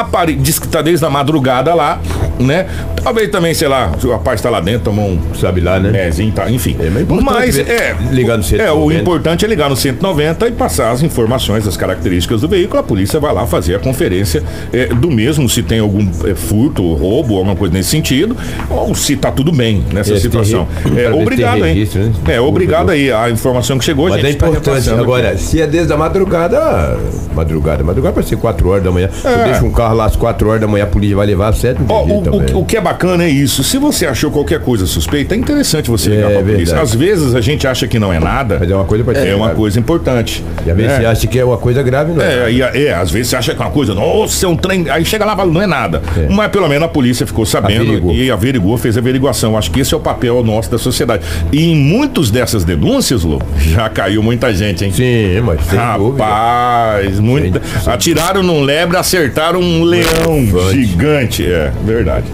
a 0.00 0.04
pare- 0.04 0.34
diz 0.36 0.58
que 0.58 0.68
tá 0.68 0.80
desde 0.82 1.04
a 1.04 1.10
madrugada 1.10 1.74
lá, 1.74 1.98
né? 2.38 2.66
Talvez 3.02 3.28
também, 3.30 3.52
sei 3.52 3.68
lá, 3.68 3.90
o 4.02 4.10
rapaz 4.10 4.40
tá 4.40 4.48
lá 4.48 4.60
dentro, 4.60 4.84
tomou 4.84 5.06
um 5.10 5.34
Sabe 5.34 5.60
lá, 5.60 5.78
né? 5.78 5.90
Mezinho, 5.90 6.32
tá, 6.32 6.50
enfim. 6.50 6.76
É, 6.80 6.88
mas 6.90 7.02
é 7.02 7.22
mas 7.22 7.56
ver- 7.56 7.68
é. 7.70 7.96
ligar 8.12 8.38
no 8.38 8.42
É, 8.44 8.70
o 8.72 8.90
190. 8.90 9.00
importante 9.00 9.44
é 9.44 9.48
ligar 9.48 9.68
no 9.68 9.76
190 9.76 10.46
e 10.48 10.52
passar 10.52 10.90
as 10.90 11.02
informações, 11.02 11.66
as 11.66 11.76
características 11.76 12.40
do 12.40 12.48
veículo. 12.48 12.78
A 12.80 12.82
polícia 12.82 13.18
vai 13.20 13.32
lá 13.34 13.46
fazer 13.46 13.74
a 13.74 13.78
conferência 13.78 14.42
é, 14.74 14.86
do 14.86 15.10
mesmo, 15.10 15.48
se 15.48 15.62
tem 15.62 15.78
algum 15.78 16.06
é, 16.26 16.34
furto, 16.34 16.82
roubo, 16.94 17.36
alguma 17.36 17.56
coisa 17.56 17.72
nesse 17.74 17.90
sentido, 17.90 18.36
ou 18.70 18.94
se 18.94 19.16
tá 19.16 19.30
tudo 19.30 19.52
bem 19.52 19.84
nessa 19.92 20.16
situação. 20.18 20.66
re- 20.84 21.02
É, 21.04 21.10
obrigado 21.12 21.62
registro, 21.62 22.02
né? 22.02 22.12
É, 22.28 22.40
obrigado 22.40 22.90
aí. 22.90 23.10
A 23.12 23.30
informação 23.30 23.78
que 23.78 23.84
chegou, 23.84 24.08
Mas 24.08 24.20
gente. 24.20 24.30
é 24.36 24.38
tá 24.38 24.46
importante. 24.48 24.66
repassando 24.74 25.02
Agora, 25.02 25.30
aqui. 25.30 25.42
se 25.42 25.60
é 25.60 25.66
desde 25.66 25.92
a 25.92 25.96
madrugada, 25.96 26.98
madrugada, 27.34 27.82
madrugada 27.84 28.14
pode 28.14 28.28
ser 28.28 28.36
4 28.36 28.68
horas 28.68 28.84
da 28.84 28.90
manhã. 28.90 29.08
É. 29.24 29.40
eu 29.40 29.44
deixo 29.44 29.64
um 29.64 29.70
carro 29.72 29.94
lá 29.94 30.04
às 30.06 30.16
4 30.16 30.48
horas 30.48 30.60
da 30.60 30.66
manhã, 30.66 30.84
a 30.84 30.86
polícia 30.86 31.16
vai 31.16 31.26
levar 31.26 31.48
às 31.48 31.58
7, 31.58 31.78
não 31.80 31.86
tem 31.86 31.96
Ó, 31.96 32.04
jeito 32.06 32.30
o, 32.30 32.58
o- 32.58 32.62
o 32.62 32.64
que 32.64 32.76
é 32.76 32.80
bacana 32.80 33.24
é 33.24 33.28
isso. 33.28 33.62
Se 33.62 33.78
você 33.78 34.06
achou 34.06 34.30
qualquer 34.30 34.60
coisa 34.60 34.86
suspeita, 34.86 35.34
é 35.34 35.38
interessante 35.38 35.90
você 35.90 36.10
ligar 36.10 36.30
É 36.30 36.34
pra 36.34 36.42
polícia. 36.42 36.64
verdade. 36.76 36.82
Às 36.82 36.94
vezes 36.94 37.34
a 37.34 37.40
gente 37.40 37.66
acha 37.66 37.86
que 37.86 37.98
não 37.98 38.12
é 38.12 38.18
nada. 38.18 38.58
Mas 38.60 38.70
é 38.70 38.74
uma 38.74 38.84
coisa 38.84 39.04
É 39.12 39.34
uma 39.34 39.44
grave. 39.46 39.54
coisa 39.60 39.78
importante. 39.78 40.44
E 40.66 40.70
às 40.70 40.76
vezes 40.76 40.92
É. 40.92 40.96
você 41.00 41.06
acha 41.06 41.26
que 41.26 41.38
é 41.38 41.44
uma 41.44 41.56
coisa 41.58 41.82
grave, 41.82 42.12
não 42.12 42.22
É, 42.24 42.50
e, 42.50 42.62
é, 42.62 42.94
às 42.94 43.10
vezes 43.10 43.28
você 43.28 43.36
acha 43.36 43.54
que 43.54 43.60
é 43.62 43.64
uma 43.64 43.70
coisa, 43.70 43.94
nossa, 43.94 44.46
é 44.46 44.48
um 44.48 44.56
trem. 44.66 44.88
Aí 44.90 45.04
chega 45.04 45.24
lá 45.24 45.34
e 45.34 45.36
fala, 45.36 45.52
não 45.52 45.60
é 45.60 45.66
nada. 45.66 46.02
É. 46.16 46.26
Mas 46.28 46.50
pelo 46.50 46.68
menos 46.68 46.84
a 46.84 46.88
polícia 46.88 47.26
ficou 47.26 47.44
sabendo 47.44 47.82
Averigou. 47.82 48.12
e 48.14 48.30
averigou, 48.30 48.76
fez 48.78 48.96
a 48.96 49.00
averiguação. 49.00 49.56
Acho 49.58 49.70
que 49.70 49.80
esse 49.80 49.92
é 49.92 49.96
o 49.96 50.00
papel 50.00 50.42
nosso 50.42 50.70
da 50.70 50.78
sociedade. 50.78 51.22
E 51.52 51.70
em 51.72 51.76
muitos 51.76 52.30
dessas 52.30 52.64
denúncias, 52.64 53.22
Lu, 53.24 53.40
já 53.58 53.88
caiu 53.88 54.22
muita 54.22 54.52
gente, 54.54 54.84
hein? 54.84 54.92
Sim, 54.92 55.40
mas 55.44 55.60
sem 55.66 55.78
dúvida. 55.98 56.24
Rapaz, 56.24 57.20
muita. 57.20 57.60
Sem- 57.82 57.92
Atiraram 57.92 58.42
num 58.42 58.62
lebre, 58.62 58.96
acertaram 58.96 59.60
um 59.60 59.84
leão 59.84 60.44
gigante. 60.70 61.44
É, 61.44 61.70
verdade. 61.84 62.26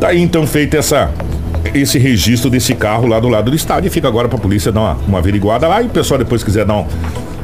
Tá 0.00 0.08
aí 0.08 0.20
então 0.20 0.46
feito 0.46 0.76
essa. 0.76 1.10
Esse 1.72 1.98
registro 1.98 2.50
desse 2.50 2.74
carro 2.74 3.06
lá 3.06 3.18
do 3.18 3.28
lado 3.28 3.50
do 3.50 3.56
estádio 3.56 3.88
e 3.88 3.90
fica 3.90 4.06
agora 4.06 4.28
pra 4.28 4.38
polícia 4.38 4.70
dar 4.70 4.80
uma, 4.80 4.98
uma 5.08 5.18
averiguada 5.18 5.66
lá 5.66 5.82
e 5.82 5.86
o 5.86 5.88
pessoal 5.88 6.18
depois 6.18 6.44
quiser 6.44 6.64
dar 6.64 6.74
um- 6.76 6.86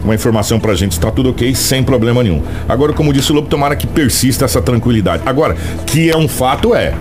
uma 0.04 0.14
informação 0.14 0.58
pra 0.58 0.74
gente, 0.74 0.92
está 0.92 1.10
tudo 1.10 1.30
ok, 1.30 1.54
sem 1.54 1.82
problema 1.82 2.22
nenhum. 2.22 2.42
Agora, 2.68 2.92
como 2.92 3.12
disse 3.12 3.30
o 3.32 3.34
Lobo, 3.34 3.48
tomara 3.48 3.76
que 3.76 3.86
persista 3.86 4.44
essa 4.44 4.60
tranquilidade. 4.62 5.22
Agora, 5.26 5.56
que 5.86 6.10
é 6.10 6.16
um 6.16 6.26
fato 6.28 6.74
é, 6.74 6.94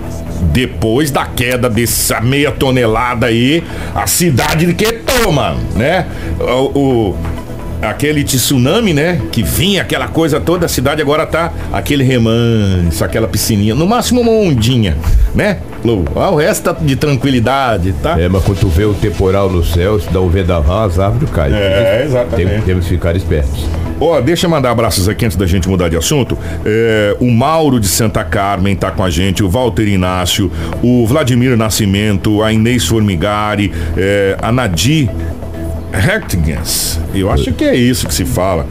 depois 0.51 1.11
da 1.11 1.25
queda 1.25 1.69
dessa 1.69 2.19
meia 2.21 2.51
tonelada 2.51 3.27
aí, 3.27 3.63
a 3.95 4.07
cidade 4.07 4.65
de 4.65 4.73
que 4.73 4.91
toma, 4.93 5.55
né? 5.75 6.05
O, 6.39 6.79
o- 6.79 7.15
aquele 7.81 8.23
tsunami, 8.23 8.93
né? 8.93 9.21
Que 9.31 9.43
vinha 9.43 9.81
aquela 9.81 10.07
coisa 10.07 10.39
toda, 10.39 10.65
a 10.65 10.69
cidade 10.69 11.01
agora 11.01 11.25
tá 11.25 11.51
aquele 11.71 12.03
remanso, 12.03 13.03
aquela 13.03 13.27
piscininha, 13.27 13.75
no 13.75 13.87
máximo 13.87 14.21
uma 14.21 14.31
ondinha, 14.31 14.97
né? 15.33 15.57
Lou? 15.83 16.03
O 16.13 16.35
resto 16.35 16.63
tá 16.73 16.73
de 16.79 16.95
tranquilidade, 16.95 17.93
tá? 18.03 18.19
É, 18.19 18.27
mas 18.27 18.43
quando 18.43 18.59
tu 18.59 18.67
vê 18.67 18.83
o 18.83 18.93
temporal 18.93 19.49
no 19.49 19.63
céu, 19.63 19.97
se 19.99 20.09
dá 20.11 20.19
um 20.19 20.27
vendaval, 20.27 20.85
as 20.85 20.99
árvores 20.99 21.29
caem. 21.29 21.53
É, 21.55 22.03
exatamente. 22.05 22.49
Tem- 22.49 22.61
temos 22.61 22.83
que 22.85 22.91
ficar 22.91 23.15
espertos. 23.15 23.65
Ó, 24.01 24.19
deixa 24.21 24.45
eu 24.45 24.49
mandar 24.49 24.71
abraços 24.71 25.07
aqui 25.09 25.25
antes 25.25 25.35
da 25.37 25.45
gente 25.45 25.67
mudar 25.69 25.89
de 25.89 25.95
assunto. 25.97 26.37
É, 26.65 27.15
o 27.19 27.29
Mauro 27.31 27.79
de 27.79 27.87
Santa 27.87 28.23
Carmen 28.23 28.75
tá 28.75 28.91
com 28.91 29.03
a 29.03 29.09
gente, 29.09 29.43
o 29.43 29.49
Walter 29.49 29.87
Inácio, 29.87 30.51
o 30.81 31.05
Vladimir 31.05 31.55
Nascimento, 31.57 32.41
a 32.41 32.51
Inês 32.51 32.85
Formigari, 32.85 33.71
é, 33.97 34.37
a 34.41 34.51
Nadir 34.51 35.09
Hertigens. 35.93 36.99
Eu 37.13 37.31
acho 37.31 37.51
que 37.53 37.63
é 37.63 37.75
isso 37.75 38.07
que 38.07 38.13
se 38.13 38.25
fala. 38.25 38.65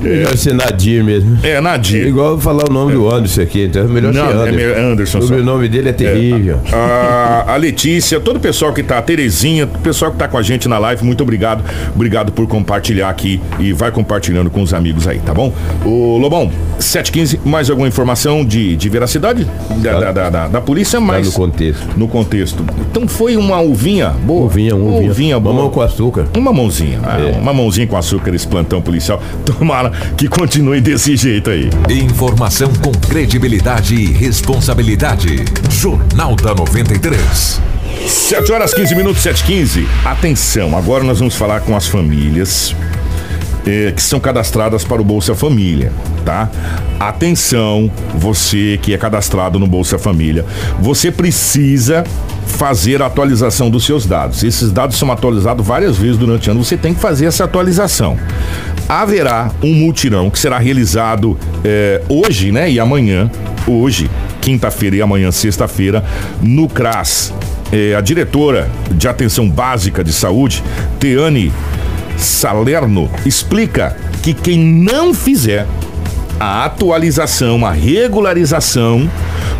Melhor 0.00 0.34
ser 0.36 0.54
Nadir 0.54 1.04
mesmo. 1.04 1.38
É, 1.42 1.50
É 1.56 1.60
Nadir. 1.60 2.06
igual 2.06 2.38
falar 2.40 2.70
o 2.70 2.72
nome 2.72 2.92
do 2.94 3.10
Anderson 3.12 3.42
aqui, 3.42 3.64
então 3.64 3.82
é 3.82 3.86
melhor 3.86 4.14
Não, 4.14 4.26
ser 4.26 4.30
é 4.30 4.32
Anderson. 4.40 4.56
melhor 4.56 4.78
Anderson 4.78 5.18
O 5.18 5.22
sobrenome 5.22 5.68
dele 5.68 5.88
é 5.90 5.92
terrível. 5.92 6.58
A, 6.72 7.44
a 7.52 7.56
Letícia, 7.56 8.18
todo 8.18 8.36
o 8.36 8.40
pessoal 8.40 8.72
que 8.72 8.82
tá, 8.82 8.96
a 8.96 9.02
Terezinha, 9.02 9.66
o 9.66 9.78
pessoal 9.80 10.10
que 10.10 10.16
tá 10.16 10.26
com 10.26 10.38
a 10.38 10.42
gente 10.42 10.66
na 10.68 10.78
live, 10.78 11.04
muito 11.04 11.22
obrigado. 11.22 11.62
Obrigado 11.94 12.32
por 12.32 12.46
compartilhar 12.46 13.10
aqui 13.10 13.40
e 13.58 13.74
vai 13.74 13.90
compartilhando 13.90 14.48
com 14.48 14.62
os 14.62 14.72
amigos 14.72 15.06
aí, 15.06 15.18
tá 15.18 15.34
bom? 15.34 15.52
O 15.84 16.16
Lobão, 16.16 16.50
715, 16.80 17.40
mais 17.44 17.68
alguma 17.70 17.86
informação 17.88 18.44
de, 18.44 18.76
de 18.76 18.88
veracidade 18.88 19.46
da, 19.82 20.00
da, 20.00 20.12
da, 20.12 20.30
da- 20.30 20.48
da 20.48 20.60
polícia, 20.60 21.00
mas. 21.00 21.26
no 21.26 21.32
contexto. 21.32 21.88
No 21.96 22.08
contexto. 22.08 22.64
Então 22.90 23.06
foi 23.06 23.36
uma 23.36 23.60
uvinha 23.60 24.08
boa. 24.10 24.46
Uvinha, 24.46 24.74
um 24.74 24.96
uvinha. 24.96 25.10
Uvinha 25.10 25.40
boa. 25.40 25.54
Mamão 25.54 25.70
com 25.70 25.80
açúcar. 25.80 26.26
Uma 26.36 26.52
mãozinha, 26.52 27.00
ah, 27.04 27.20
É. 27.20 27.38
uma 27.38 27.52
mãozinha 27.52 27.86
com 27.86 27.96
açúcar 27.96 28.34
esse 28.34 28.46
plantão 28.46 28.80
policial. 28.80 29.22
Tomara 29.44 29.90
que 30.16 30.28
continue 30.28 30.80
desse 30.80 31.16
jeito 31.16 31.50
aí. 31.50 31.70
Informação 31.88 32.70
com 32.82 32.90
credibilidade 32.92 33.94
e 33.94 34.06
responsabilidade. 34.12 35.44
Jornal 35.70 36.34
da 36.36 36.54
93. 36.54 37.60
7 38.06 38.52
horas 38.52 38.72
15 38.72 38.94
minutos, 38.94 39.22
7 39.22 39.44
15 39.44 39.86
Atenção, 40.04 40.76
agora 40.76 41.04
nós 41.04 41.18
vamos 41.18 41.34
falar 41.34 41.60
com 41.60 41.76
as 41.76 41.86
famílias 41.86 42.74
eh, 43.66 43.92
que 43.94 44.02
são 44.02 44.20
cadastradas 44.20 44.84
para 44.84 45.00
o 45.00 45.04
Bolsa 45.04 45.34
Família, 45.34 45.92
tá? 46.24 46.48
Atenção, 46.98 47.90
você 48.14 48.78
que 48.80 48.94
é 48.94 48.98
cadastrado 48.98 49.58
no 49.58 49.66
Bolsa 49.66 49.98
Família, 49.98 50.44
você 50.80 51.10
precisa 51.10 52.04
fazer 52.46 53.00
a 53.02 53.06
atualização 53.06 53.70
dos 53.70 53.84
seus 53.84 54.06
dados. 54.06 54.42
Esses 54.42 54.70
dados 54.72 54.98
são 54.98 55.10
atualizados 55.10 55.66
várias 55.66 55.96
vezes 55.96 56.16
durante 56.16 56.48
o 56.48 56.52
ano, 56.52 56.64
você 56.64 56.76
tem 56.76 56.92
que 56.92 57.00
fazer 57.00 57.26
essa 57.26 57.44
atualização. 57.44 58.16
Haverá 58.88 59.50
um 59.62 59.72
multirão 59.72 60.30
que 60.30 60.38
será 60.38 60.58
realizado 60.58 61.38
eh, 61.64 62.02
hoje, 62.08 62.50
né? 62.50 62.70
E 62.70 62.80
amanhã, 62.80 63.30
hoje, 63.66 64.10
quinta-feira 64.40 64.96
e 64.96 65.02
amanhã, 65.02 65.30
sexta-feira, 65.30 66.04
no 66.42 66.68
CRAS. 66.68 67.32
Eh, 67.72 67.94
a 67.94 68.00
diretora 68.00 68.68
de 68.90 69.06
Atenção 69.06 69.48
Básica 69.48 70.02
de 70.02 70.12
Saúde, 70.12 70.62
Teane 70.98 71.52
Salerno, 72.20 73.10
explica 73.24 73.96
que 74.22 74.34
quem 74.34 74.58
não 74.58 75.14
fizer 75.14 75.66
a 76.38 76.64
atualização, 76.64 77.66
a 77.66 77.70
regularização, 77.70 79.10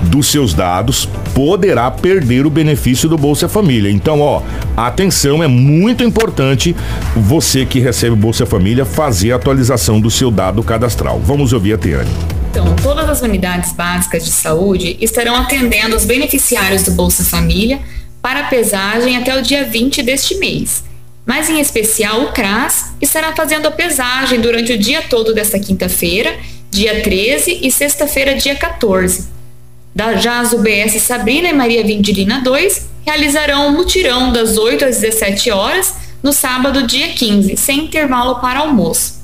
dos 0.05 0.29
seus 0.29 0.55
dados, 0.55 1.07
poderá 1.35 1.91
perder 1.91 2.47
o 2.47 2.51
benefício 2.51 3.09
do 3.09 3.19
Bolsa 3.19 3.49
Família. 3.49 3.91
Então, 3.91 4.21
ó, 4.21 4.43
atenção, 4.77 5.43
é 5.43 5.47
muito 5.47 6.03
importante 6.03 6.75
você 7.15 7.67
que 7.67 7.81
recebe 7.81 8.17
Bolsa 8.17 8.47
Família 8.47 8.85
fazer 8.85 9.33
a 9.33 9.37
atualização 9.37 10.01
do 10.01 10.11
seu 10.11 10.31
dado 10.31 10.63
cadastral. 10.63 11.21
Vamos 11.21 11.53
ouvir 11.53 11.75
a 11.75 11.79
Tiane. 11.79 12.11
Então, 12.51 12.75
todas 12.83 13.09
as 13.09 13.21
unidades 13.21 13.73
básicas 13.73 14.25
de 14.25 14.33
saúde 14.33 14.97
estarão 15.01 15.37
atendendo 15.37 15.95
os 15.95 16.05
beneficiários 16.05 16.83
do 16.83 16.93
Bolsa 16.93 17.25
Família 17.25 17.79
para 18.21 18.45
pesagem 18.45 19.17
até 19.17 19.39
o 19.39 19.43
dia 19.43 19.65
20 19.65 20.03
deste 20.03 20.37
mês. 20.37 20.90
Mas, 21.31 21.49
em 21.49 21.61
especial, 21.61 22.23
o 22.25 22.33
CRAS 22.33 22.87
estará 23.01 23.33
fazendo 23.37 23.69
a 23.69 23.71
pesagem 23.71 24.41
durante 24.41 24.73
o 24.73 24.77
dia 24.77 25.01
todo 25.03 25.33
desta 25.33 25.61
quinta-feira, 25.61 26.37
dia 26.73 27.05
13 27.05 27.61
e 27.63 27.71
sexta-feira, 27.71 28.35
dia 28.35 28.57
14. 28.57 29.29
Já 30.19 30.41
as 30.41 30.53
UBS 30.53 31.01
Sabrina 31.01 31.49
e 31.49 31.53
Maria 31.53 31.85
Vindilina 31.85 32.41
2 32.41 32.89
realizarão 33.07 33.69
um 33.69 33.77
mutirão 33.77 34.33
das 34.33 34.59
8 34.59 34.87
às 34.87 34.99
17 34.99 35.53
horas 35.53 35.95
no 36.21 36.33
sábado, 36.33 36.85
dia 36.85 37.11
15, 37.13 37.57
sem 37.57 37.85
intervalo 37.85 38.41
para 38.41 38.59
almoço. 38.59 39.23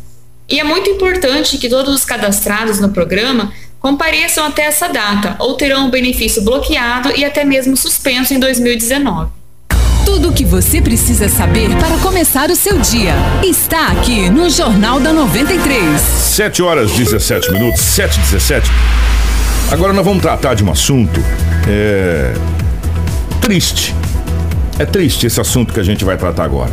E 0.48 0.60
é 0.60 0.62
muito 0.62 0.88
importante 0.88 1.58
que 1.58 1.68
todos 1.68 1.92
os 1.92 2.04
cadastrados 2.04 2.78
no 2.78 2.90
programa 2.90 3.52
compareçam 3.80 4.46
até 4.46 4.62
essa 4.62 4.86
data 4.86 5.34
ou 5.40 5.54
terão 5.54 5.88
o 5.88 5.90
benefício 5.90 6.42
bloqueado 6.42 7.10
e 7.16 7.25
até 7.25 7.44
mesmo 7.44 7.76
suspenso 7.76 8.32
em 8.32 8.38
2019. 8.38 9.36
Tudo 10.06 10.28
o 10.28 10.32
que 10.32 10.44
você 10.44 10.80
precisa 10.80 11.28
saber 11.28 11.68
para 11.78 11.98
começar 11.98 12.48
o 12.48 12.54
seu 12.54 12.78
dia 12.78 13.12
está 13.42 13.88
aqui 13.88 14.30
no 14.30 14.48
Jornal 14.48 15.00
da 15.00 15.12
93. 15.12 16.00
7 16.00 16.62
horas 16.62 16.92
17 16.92 17.50
minutos, 17.50 17.80
7 17.80 18.20
17. 18.20 18.70
Agora 19.68 19.92
nós 19.92 20.04
vamos 20.04 20.22
tratar 20.22 20.54
de 20.54 20.62
um 20.62 20.70
assunto 20.70 21.20
é, 21.68 22.32
triste. 23.40 23.92
É 24.78 24.86
triste 24.86 25.26
esse 25.26 25.40
assunto 25.40 25.75
que 25.75 25.80
a 25.80 25.82
gente 25.82 26.04
vai 26.04 26.16
tratar 26.16 26.44
agora. 26.44 26.70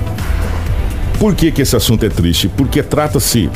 Por 1.17 1.33
que, 1.33 1.51
que 1.51 1.63
esse 1.63 1.75
assunto 1.75 2.05
é 2.05 2.09
triste? 2.09 2.47
Porque 2.47 2.83
trata-se 2.83 3.49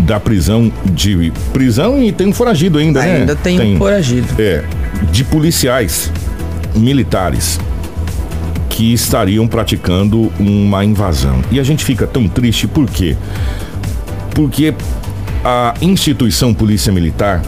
da 0.00 0.18
prisão 0.18 0.72
de. 0.84 1.32
Prisão 1.52 2.02
e 2.02 2.10
tem 2.10 2.26
um 2.26 2.34
foragido 2.34 2.78
ainda, 2.78 3.00
ainda 3.00 3.12
né? 3.12 3.20
Ainda 3.20 3.36
tem, 3.36 3.56
tem 3.56 3.76
um 3.76 3.78
foragido. 3.78 4.26
É. 4.36 4.64
De 5.12 5.22
policiais 5.22 6.10
militares 6.74 7.60
que 8.74 8.92
estariam 8.92 9.46
praticando 9.46 10.32
uma 10.36 10.84
invasão. 10.84 11.40
E 11.52 11.60
a 11.60 11.62
gente 11.62 11.84
fica 11.84 12.08
tão 12.08 12.26
triste 12.26 12.66
por 12.66 12.90
quê? 12.90 13.16
Porque 14.34 14.74
a 15.44 15.74
instituição 15.80 16.52
Polícia 16.52 16.92
Militar 16.92 17.40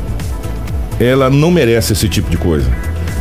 ela 1.00 1.28
não 1.28 1.50
merece 1.50 1.94
esse 1.94 2.08
tipo 2.08 2.30
de 2.30 2.36
coisa 2.36 2.70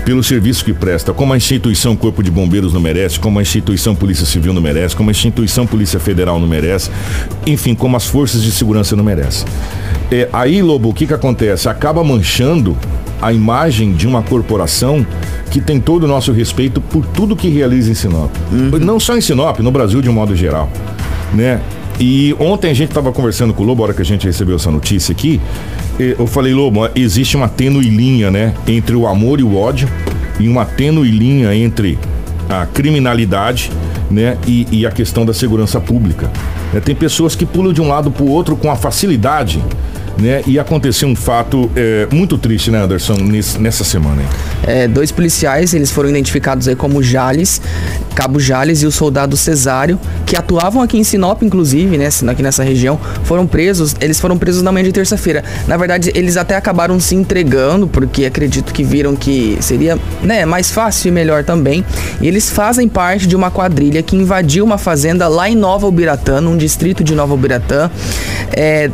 pelo 0.05 0.23
serviço 0.23 0.63
que 0.63 0.71
presta, 0.71 1.13
como 1.13 1.33
a 1.33 1.37
instituição 1.37 1.95
Corpo 1.95 2.21
de 2.21 2.29
Bombeiros 2.29 2.71
não 2.71 2.79
merece, 2.79 3.19
como 3.19 3.39
a 3.39 3.41
instituição 3.41 3.95
Polícia 3.95 4.23
Civil 4.23 4.53
não 4.53 4.61
merece, 4.61 4.95
como 4.95 5.09
a 5.09 5.11
instituição 5.11 5.65
Polícia 5.65 5.99
Federal 5.99 6.39
não 6.39 6.47
merece, 6.47 6.91
enfim, 7.47 7.73
como 7.73 7.97
as 7.97 8.05
forças 8.05 8.43
de 8.43 8.51
segurança 8.51 8.95
não 8.95 9.03
merecem. 9.03 9.47
É, 10.11 10.29
aí, 10.31 10.61
Lobo, 10.61 10.89
o 10.89 10.93
que, 10.93 11.07
que 11.07 11.13
acontece? 11.13 11.67
Acaba 11.67 12.03
manchando 12.03 12.77
a 13.19 13.33
imagem 13.33 13.93
de 13.93 14.05
uma 14.05 14.21
corporação 14.21 15.03
que 15.55 15.61
tem 15.61 15.79
todo 15.79 16.03
o 16.03 16.07
nosso 16.07 16.33
respeito 16.33 16.81
por 16.81 17.05
tudo 17.05 17.33
que 17.33 17.47
realiza 17.47 17.89
em 17.89 17.93
Sinop. 17.93 18.29
Uhum. 18.51 18.77
Não 18.77 18.99
só 18.99 19.15
em 19.15 19.21
Sinop, 19.21 19.59
no 19.59 19.71
Brasil 19.71 20.01
de 20.01 20.09
um 20.09 20.11
modo 20.11 20.35
geral. 20.35 20.69
Né? 21.33 21.61
E 21.97 22.35
ontem 22.37 22.71
a 22.71 22.73
gente 22.73 22.89
estava 22.89 23.09
conversando 23.13 23.53
com 23.53 23.63
o 23.63 23.65
Lobo, 23.65 23.81
a 23.81 23.85
hora 23.85 23.93
que 23.93 24.01
a 24.01 24.05
gente 24.05 24.27
recebeu 24.27 24.57
essa 24.57 24.69
notícia 24.69 25.13
aqui. 25.13 25.39
Eu 25.97 26.27
falei, 26.27 26.53
Lobo, 26.53 26.89
existe 26.93 27.37
uma 27.37 27.47
tênue 27.47 27.87
linha, 27.87 28.29
né? 28.29 28.53
Entre 28.67 28.93
o 28.97 29.07
amor 29.07 29.39
e 29.39 29.43
o 29.43 29.55
ódio, 29.55 29.87
e 30.41 30.49
uma 30.49 30.65
tênue 30.65 31.09
linha 31.09 31.55
entre 31.55 31.97
a 32.49 32.65
criminalidade, 32.65 33.71
né? 34.11 34.37
E, 34.45 34.67
e 34.69 34.85
a 34.85 34.91
questão 34.91 35.25
da 35.25 35.33
segurança 35.33 35.79
pública. 35.79 36.29
É, 36.73 36.81
tem 36.81 36.93
pessoas 36.93 37.33
que 37.33 37.45
pulam 37.45 37.71
de 37.71 37.79
um 37.79 37.87
lado 37.87 38.11
para 38.11 38.25
o 38.25 38.29
outro 38.29 38.57
com 38.57 38.69
a 38.69 38.75
facilidade 38.75 39.63
né? 40.17 40.41
E 40.47 40.57
aconteceu 40.59 41.07
um 41.07 41.15
fato 41.15 41.69
é, 41.75 42.07
muito 42.11 42.37
triste, 42.37 42.71
né, 42.71 42.83
Anderson, 42.83 43.15
nessa 43.59 43.83
semana. 43.83 44.21
É, 44.63 44.87
dois 44.87 45.11
policiais, 45.11 45.73
eles 45.73 45.91
foram 45.91 46.09
identificados 46.09 46.67
aí 46.67 46.75
como 46.75 47.01
Jales, 47.01 47.61
Cabo 48.13 48.39
Jales 48.39 48.81
e 48.81 48.85
o 48.85 48.91
soldado 48.91 49.35
Cesário, 49.35 49.99
que 50.25 50.35
atuavam 50.35 50.81
aqui 50.81 50.97
em 50.97 51.03
Sinop, 51.03 51.43
inclusive, 51.43 51.97
né, 51.97 52.09
aqui 52.27 52.41
nessa 52.41 52.63
região, 52.63 52.99
foram 53.23 53.45
presos, 53.45 53.95
eles 53.99 54.19
foram 54.19 54.37
presos 54.37 54.61
na 54.61 54.71
manhã 54.71 54.85
de 54.85 54.91
terça-feira. 54.91 55.43
Na 55.67 55.77
verdade, 55.77 56.11
eles 56.15 56.37
até 56.37 56.55
acabaram 56.55 56.99
se 56.99 57.15
entregando, 57.15 57.87
porque 57.87 58.25
acredito 58.25 58.73
que 58.73 58.83
viram 58.83 59.15
que 59.15 59.57
seria, 59.59 59.97
né, 60.21 60.45
mais 60.45 60.71
fácil 60.71 61.09
e 61.09 61.11
melhor 61.11 61.43
também. 61.43 61.83
E 62.21 62.27
eles 62.27 62.49
fazem 62.49 62.87
parte 62.87 63.27
de 63.27 63.35
uma 63.35 63.51
quadrilha 63.51 64.01
que 64.01 64.15
invadiu 64.15 64.63
uma 64.63 64.77
fazenda 64.77 65.27
lá 65.27 65.49
em 65.49 65.55
Nova 65.55 65.87
Ubiratã, 65.87 66.41
num 66.41 66.57
distrito 66.57 67.03
de 67.03 67.13
Nova 67.13 67.33
Ubiratã. 67.33 67.89
É, 68.51 68.89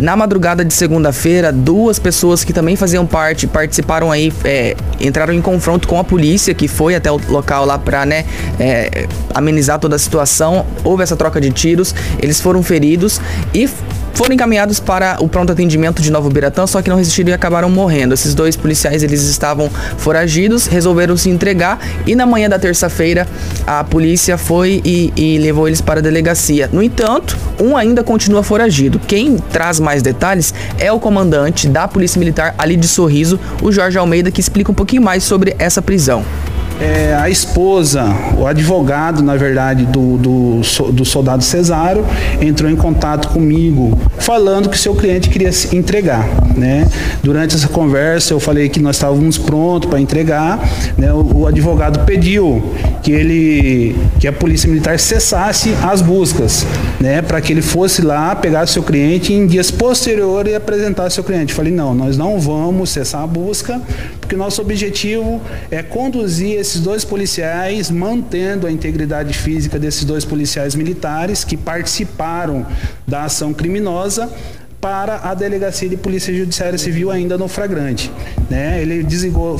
na 0.00 0.14
madrugada 0.14 0.64
de 0.64 0.74
segunda-feira, 0.74 1.50
duas 1.50 1.98
pessoas 1.98 2.44
que 2.44 2.52
também 2.52 2.76
faziam 2.76 3.06
parte, 3.06 3.46
participaram 3.46 4.12
aí, 4.12 4.32
é, 4.44 4.76
entraram 5.00 5.32
em 5.32 5.40
confronto 5.40 5.88
com 5.88 5.98
a 5.98 6.04
polícia, 6.04 6.52
que 6.54 6.68
foi 6.68 6.94
até 6.94 7.10
o 7.10 7.18
local 7.28 7.64
lá 7.64 7.78
para 7.78 8.04
né, 8.04 8.24
é, 8.60 9.06
amenizar 9.34 9.78
toda 9.78 9.96
a 9.96 9.98
situação. 9.98 10.66
Houve 10.84 11.02
essa 11.02 11.16
troca 11.16 11.40
de 11.40 11.50
tiros, 11.50 11.94
eles 12.20 12.40
foram 12.40 12.62
feridos 12.62 13.20
e 13.54 13.68
foram 14.16 14.34
encaminhados 14.34 14.80
para 14.80 15.18
o 15.20 15.28
pronto 15.28 15.52
atendimento 15.52 16.00
de 16.00 16.10
Novo 16.10 16.30
Biratã, 16.30 16.66
só 16.66 16.80
que 16.80 16.88
não 16.88 16.96
resistiram 16.96 17.28
e 17.28 17.32
acabaram 17.34 17.68
morrendo. 17.68 18.14
Esses 18.14 18.34
dois 18.34 18.56
policiais, 18.56 19.02
eles 19.02 19.22
estavam 19.24 19.70
foragidos, 19.98 20.66
resolveram 20.66 21.18
se 21.18 21.28
entregar 21.28 21.78
e 22.06 22.14
na 22.14 22.24
manhã 22.24 22.48
da 22.48 22.58
terça-feira 22.58 23.28
a 23.66 23.84
polícia 23.84 24.38
foi 24.38 24.80
e, 24.82 25.12
e 25.14 25.38
levou 25.38 25.68
eles 25.68 25.82
para 25.82 26.00
a 26.00 26.02
delegacia. 26.02 26.70
No 26.72 26.82
entanto, 26.82 27.36
um 27.60 27.76
ainda 27.76 28.02
continua 28.02 28.42
foragido. 28.42 28.98
Quem 28.98 29.36
traz 29.36 29.78
mais 29.78 30.02
detalhes 30.02 30.54
é 30.78 30.90
o 30.90 30.98
comandante 30.98 31.68
da 31.68 31.86
Polícia 31.86 32.18
Militar 32.18 32.54
ali 32.56 32.74
de 32.74 32.88
Sorriso, 32.88 33.38
o 33.60 33.70
Jorge 33.70 33.98
Almeida, 33.98 34.30
que 34.30 34.40
explica 34.40 34.72
um 34.72 34.74
pouquinho 34.74 35.02
mais 35.02 35.24
sobre 35.24 35.54
essa 35.58 35.82
prisão 35.82 36.24
é, 36.80 37.14
a 37.14 37.30
esposa, 37.30 38.04
o 38.38 38.46
advogado, 38.46 39.22
na 39.22 39.36
verdade, 39.36 39.86
do, 39.86 40.16
do, 40.18 40.60
do, 40.92 41.04
soldado 41.04 41.42
Cesário, 41.42 42.04
entrou 42.40 42.70
em 42.70 42.76
contato 42.76 43.28
comigo 43.28 43.98
falando 44.18 44.68
que 44.68 44.78
seu 44.78 44.94
cliente 44.94 45.28
queria 45.28 45.52
se 45.52 45.76
entregar. 45.76 46.26
Né? 46.56 46.86
Durante 47.22 47.54
essa 47.54 47.68
conversa, 47.68 48.34
eu 48.34 48.40
falei 48.40 48.68
que 48.68 48.80
nós 48.80 48.96
estávamos 48.96 49.38
prontos 49.38 49.88
para 49.88 50.00
entregar. 50.00 50.58
Né? 50.96 51.12
O, 51.12 51.40
o, 51.40 51.46
advogado 51.46 52.04
pediu 52.04 52.62
que 53.02 53.12
ele, 53.12 53.96
que 54.18 54.26
a 54.26 54.32
polícia 54.32 54.68
militar 54.68 54.98
cessasse 54.98 55.74
as 55.82 56.02
buscas, 56.02 56.66
né? 57.00 57.22
para 57.22 57.40
que 57.40 57.52
ele 57.52 57.62
fosse 57.62 58.02
lá, 58.02 58.34
pegasse 58.34 58.72
seu 58.72 58.82
cliente 58.82 59.32
e 59.32 59.36
em 59.36 59.46
dias 59.46 59.70
posteriores 59.70 60.54
apresentasse 60.54 61.14
seu 61.14 61.24
cliente. 61.24 61.52
Eu 61.52 61.56
falei, 61.56 61.72
não, 61.72 61.94
nós 61.94 62.16
não 62.16 62.38
vamos 62.38 62.90
cessar 62.90 63.22
a 63.22 63.26
busca, 63.26 63.80
porque 64.26 64.34
nosso 64.34 64.60
objetivo 64.60 65.40
é 65.70 65.84
conduzir 65.84 66.58
esses 66.58 66.80
dois 66.80 67.04
policiais, 67.04 67.92
mantendo 67.92 68.66
a 68.66 68.72
integridade 68.72 69.32
física 69.32 69.78
desses 69.78 70.04
dois 70.04 70.24
policiais 70.24 70.74
militares 70.74 71.44
que 71.44 71.56
participaram 71.56 72.66
da 73.06 73.22
ação 73.22 73.54
criminosa 73.54 74.28
para 74.80 75.20
a 75.22 75.32
delegacia 75.32 75.88
de 75.88 75.96
polícia 75.96 76.34
judiciária 76.34 76.76
civil 76.76 77.08
ainda 77.08 77.38
no 77.38 77.46
flagrante. 77.46 78.10
Né? 78.50 78.82
Ele 78.82 79.06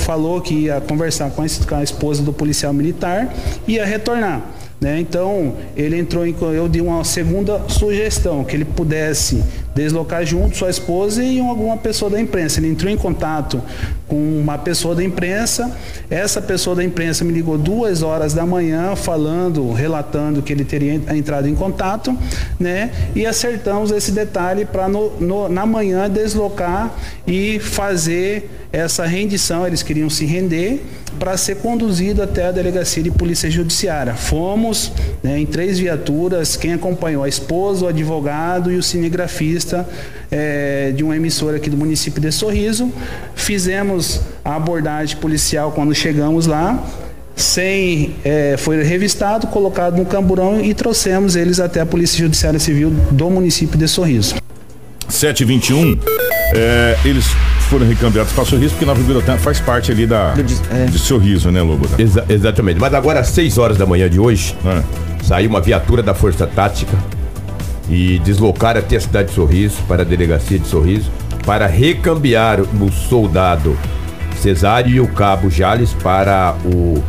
falou 0.01 0.41
que 0.41 0.55
ia 0.55 0.81
conversar 0.81 1.31
com 1.31 1.43
a 1.43 1.83
esposa 1.85 2.25
do 2.25 2.33
policial 2.33 2.73
militar 2.73 3.33
e 3.69 3.75
ia 3.75 3.87
retornar. 3.87 4.43
Né? 4.81 5.01
Então, 5.01 5.55
ele 5.75 5.99
entrou 5.99 6.27
em. 6.27 6.35
Eu 6.55 6.69
dei 6.69 6.83
uma 6.83 7.03
segunda 7.03 7.63
sugestão, 7.69 8.45
que 8.45 8.55
ele 8.55 8.65
pudesse 8.65 9.43
deslocar 9.75 10.25
junto 10.25 10.57
sua 10.57 10.71
esposa 10.71 11.23
e 11.23 11.41
alguma 11.41 11.77
pessoa 11.79 12.11
da 12.11 12.21
imprensa. 12.21 12.61
Ele 12.61 12.69
entrou 12.69 12.91
em 12.91 12.97
contato 12.97 13.63
com 14.09 14.17
uma 14.17 14.57
pessoa 14.59 14.95
da 14.95 15.03
imprensa. 15.03 15.77
Essa 16.09 16.41
pessoa 16.41 16.77
da 16.77 16.85
imprensa 16.85 17.25
me 17.25 17.33
ligou 17.33 17.59
duas 17.59 18.03
horas 18.03 18.33
da 18.33 18.47
manhã, 18.47 18.95
falando, 18.95 19.73
relatando 19.73 20.43
que 20.43 20.53
ele 20.53 20.65
teria 20.65 20.95
entrado 21.15 21.49
em 21.49 21.55
contato, 21.55 22.17
né? 22.59 22.91
E 23.15 23.27
acertamos 23.27 23.91
esse 23.91 24.13
detalhe 24.13 24.65
para 24.65 24.87
na 25.51 25.67
manhã 25.67 26.09
deslocar 26.09 26.95
e 27.27 27.59
fazer 27.59 28.51
essa 28.73 29.07
rendição. 29.07 29.67
Eles 29.67 29.83
queriam 29.83 30.09
se 30.09 30.25
render 30.25 30.85
para 31.19 31.37
ser 31.37 31.57
conduzido 31.57 32.23
até 32.23 32.47
a 32.47 32.53
delegacia 32.53 33.03
de 33.03 33.11
polícia 33.11 33.51
judiciária. 33.51 34.15
Fomos 34.15 34.93
né, 35.23 35.39
em 35.39 35.47
três 35.47 35.79
viaturas, 35.79 36.57
quem 36.57 36.75
acompanhou 36.75 37.25
a 37.25 37.29
esposa, 37.29 37.87
o 37.87 37.89
advogado 37.89 38.71
e 38.71 38.77
o 38.77 38.83
cinegrafista 38.83 39.89
é, 40.31 40.93
de 40.95 41.03
uma 41.05 41.17
emissora 41.17 41.57
aqui 41.57 41.69
do 41.71 41.77
município 41.77 42.21
de 42.21 42.31
Sorriso. 42.33 42.93
Fizemos 43.35 44.21
a 44.45 44.57
abordagem 44.57 45.17
policial 45.19 45.73
quando 45.73 45.95
chegamos 45.95 46.47
lá. 46.47 46.83
Sem, 47.35 48.15
é, 48.25 48.57
foi 48.57 48.83
revistado, 48.83 49.47
colocado 49.49 49.99
no 49.99 50.07
camburão 50.07 50.59
e 50.65 50.73
trouxemos 50.73 51.37
eles 51.37 51.61
até 51.61 51.81
a 51.81 51.87
Polícia 51.87 52.19
Judiciária 52.19 52.59
Civil 52.59 52.91
do 53.11 53.29
município 53.29 53.79
de 53.79 53.87
Sorriso. 53.87 54.37
721, 55.09 55.99
é, 56.55 56.97
eles 57.05 57.27
foram 57.69 57.87
recambiados 57.87 58.33
para 58.33 58.45
Sorriso, 58.45 58.71
porque 58.75 58.87
Nova 58.87 59.03
Biratã 59.03 59.37
faz 59.37 59.61
parte 59.61 59.93
ali 59.93 60.07
da, 60.07 60.35
é. 60.73 60.87
de 60.87 60.99
Sorriso, 60.99 61.51
né, 61.51 61.61
Lobo? 61.63 61.87
Exa- 61.99 62.25
exatamente. 62.29 62.81
Mas 62.81 62.93
agora, 62.95 63.21
às 63.21 63.29
6 63.29 63.59
horas 63.59 63.77
da 63.77 63.85
manhã 63.87 64.09
de 64.09 64.19
hoje, 64.19 64.57
É. 64.65 64.83
saiu 65.25 65.51
uma 65.51 65.61
viatura 65.61 66.03
da 66.03 66.15
Força 66.15 66.47
Tática 66.47 66.97
e 67.89 68.19
deslocaram 68.21 68.81
até 68.81 68.97
a 68.97 69.01
cidade 69.01 69.29
de 69.29 69.35
Sorriso, 69.35 69.77
para 69.89 70.03
a 70.03 70.05
delegacia 70.05 70.59
de 70.59 70.67
Sorriso, 70.67 71.11
para 71.45 71.67
recambiar 71.67 72.61
o 72.61 72.93
soldado 72.93 73.77
Cesário 74.41 74.91
e 74.95 75.01
o 75.01 75.09
cabo 75.09 75.49
Jales 75.51 75.95
para 76.03 76.57
o 76.65 77.03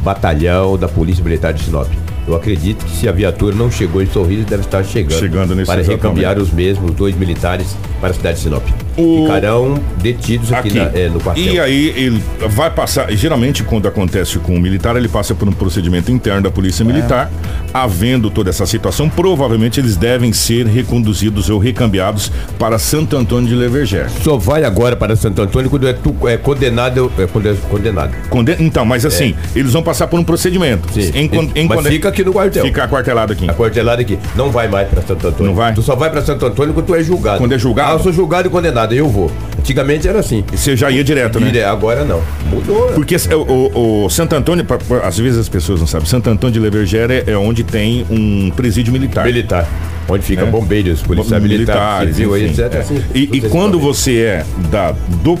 batalhão 0.00 0.76
da 0.76 0.86
Polícia 0.88 1.24
Militar 1.24 1.52
de 1.52 1.62
Sinop. 1.62 1.88
Eu 2.26 2.34
acredito 2.34 2.84
que 2.84 2.90
se 2.90 3.08
a 3.08 3.12
viatura 3.12 3.54
não 3.54 3.70
chegou 3.70 4.02
em 4.02 4.06
Sorriso, 4.06 4.44
deve 4.44 4.62
estar 4.62 4.82
chegando, 4.84 5.18
Chegando 5.18 5.54
nesse 5.54 5.66
para 5.66 5.82
recambiar 5.82 6.34
momento. 6.34 6.46
os 6.48 6.52
mesmos 6.54 6.90
dois 6.92 7.14
militares 7.16 7.76
para 8.00 8.10
a 8.10 8.14
cidade 8.14 8.36
de 8.38 8.44
Sinop. 8.44 8.64
O- 8.96 9.22
Ficarão 9.22 9.80
detidos 10.00 10.52
aqui, 10.52 10.68
Aqui. 10.68 10.78
na- 10.78 10.98
é, 11.00 11.08
no 11.08 11.20
quartel. 11.20 11.44
E 11.44 11.58
aí 11.60 11.88
ele 11.96 12.22
vai 12.48 12.70
passar, 12.70 13.10
geralmente 13.12 13.62
quando 13.64 13.88
acontece 13.88 14.38
com 14.38 14.54
o 14.54 14.60
militar, 14.60 14.96
ele 14.96 15.08
passa 15.08 15.34
por 15.34 15.48
um 15.48 15.52
procedimento 15.52 16.12
interno 16.12 16.42
da 16.42 16.50
Polícia 16.50 16.84
Militar, 16.84 17.30
havendo 17.72 18.30
toda 18.30 18.50
essa 18.50 18.66
situação, 18.66 19.08
provavelmente 19.08 19.80
eles 19.80 19.96
devem 19.96 20.32
ser 20.32 20.66
reconduzidos 20.66 21.50
ou 21.50 21.58
recambiados 21.58 22.30
para 22.58 22.78
Santo 22.78 23.16
Antônio 23.16 23.48
de 23.48 23.54
Leverger. 23.54 24.08
Só 24.22 24.36
vai 24.36 24.64
agora 24.64 24.94
para 24.94 25.16
Santo 25.16 25.42
Antônio 25.42 25.68
quando 25.70 25.88
é, 25.88 25.92
tu- 25.92 26.14
é 26.28 26.36
condenado. 26.36 27.10
É 27.18 27.26
conde- 27.26 27.54
condenado. 27.68 28.12
Conde- 28.30 28.56
Então, 28.60 28.84
mas 28.84 29.04
assim, 29.04 29.34
eles 29.56 29.72
vão 29.72 29.82
passar 29.82 30.06
por 30.06 30.18
um 30.20 30.24
procedimento. 30.24 30.88
Sim. 30.92 31.10
Em, 31.14 31.50
em 31.62 31.66
Mas 31.68 31.86
fica 31.86 32.08
aqui 32.08 32.22
no 32.24 32.32
quartel. 32.32 32.64
Fica 32.64 32.84
aquartelado 32.84 33.32
aqui. 33.32 33.50
Aquartelado 33.50 34.00
aqui. 34.02 34.18
Não 34.36 34.50
vai 34.50 34.68
mais 34.68 34.88
para 34.88 35.02
Santo 35.02 35.26
Antônio. 35.26 35.46
Não 35.46 35.54
vai? 35.54 35.74
Tu 35.74 35.82
só 35.82 35.96
vai 35.96 36.10
para 36.10 36.22
Santo 36.22 36.46
Antônio 36.46 36.72
quando 36.74 36.86
tu 36.86 36.94
é 36.94 37.02
julgado. 37.02 37.38
Quando 37.38 37.52
é 37.52 37.58
julgado? 37.58 37.90
Ah, 37.90 37.94
eu 37.94 37.98
sou 37.98 38.12
julgado 38.12 38.48
e 38.48 38.50
condenado, 38.50 38.83
eu 38.92 39.08
vou. 39.08 39.30
Antigamente 39.58 40.06
era 40.08 40.18
assim. 40.18 40.44
Você 40.52 40.76
já 40.76 40.90
ia 40.90 41.02
direto, 41.04 41.40
né? 41.40 41.46
Dire- 41.46 41.62
Agora 41.64 42.04
não. 42.04 42.20
Mudou. 42.50 42.88
né? 42.88 42.92
Porque 42.94 43.16
o, 43.34 43.36
o- 43.40 44.04
o 44.04 44.10
Santo 44.10 44.34
Antônio, 44.34 44.66
às 45.02 45.18
vezes 45.18 45.38
as 45.38 45.48
pessoas 45.48 45.80
não 45.80 45.86
sabem, 45.86 46.06
Santo 46.06 46.28
Antônio 46.28 46.52
de 46.52 46.60
Leverger 46.60 47.10
é, 47.10 47.24
é 47.32 47.36
onde 47.36 47.62
tem 47.64 48.04
um 48.10 48.50
presídio 48.54 48.92
militar. 48.92 49.24
Militar. 49.24 49.66
Onde 50.08 50.22
fica 50.24 50.42
É. 50.42 50.46
bombeiros, 50.46 51.00
polícia 51.02 51.40
militar, 51.40 52.00
Militares, 52.04 52.16
civil, 52.16 52.36
enfim, 52.36 52.62
etc. 52.62 52.74
é. 52.74 52.78
assim, 52.78 53.02
e, 53.14 53.20
e 53.32 53.40
quando 53.42 53.78
você 53.80 54.18
é 54.20 54.46
da, 54.70 54.92
do- 55.22 55.38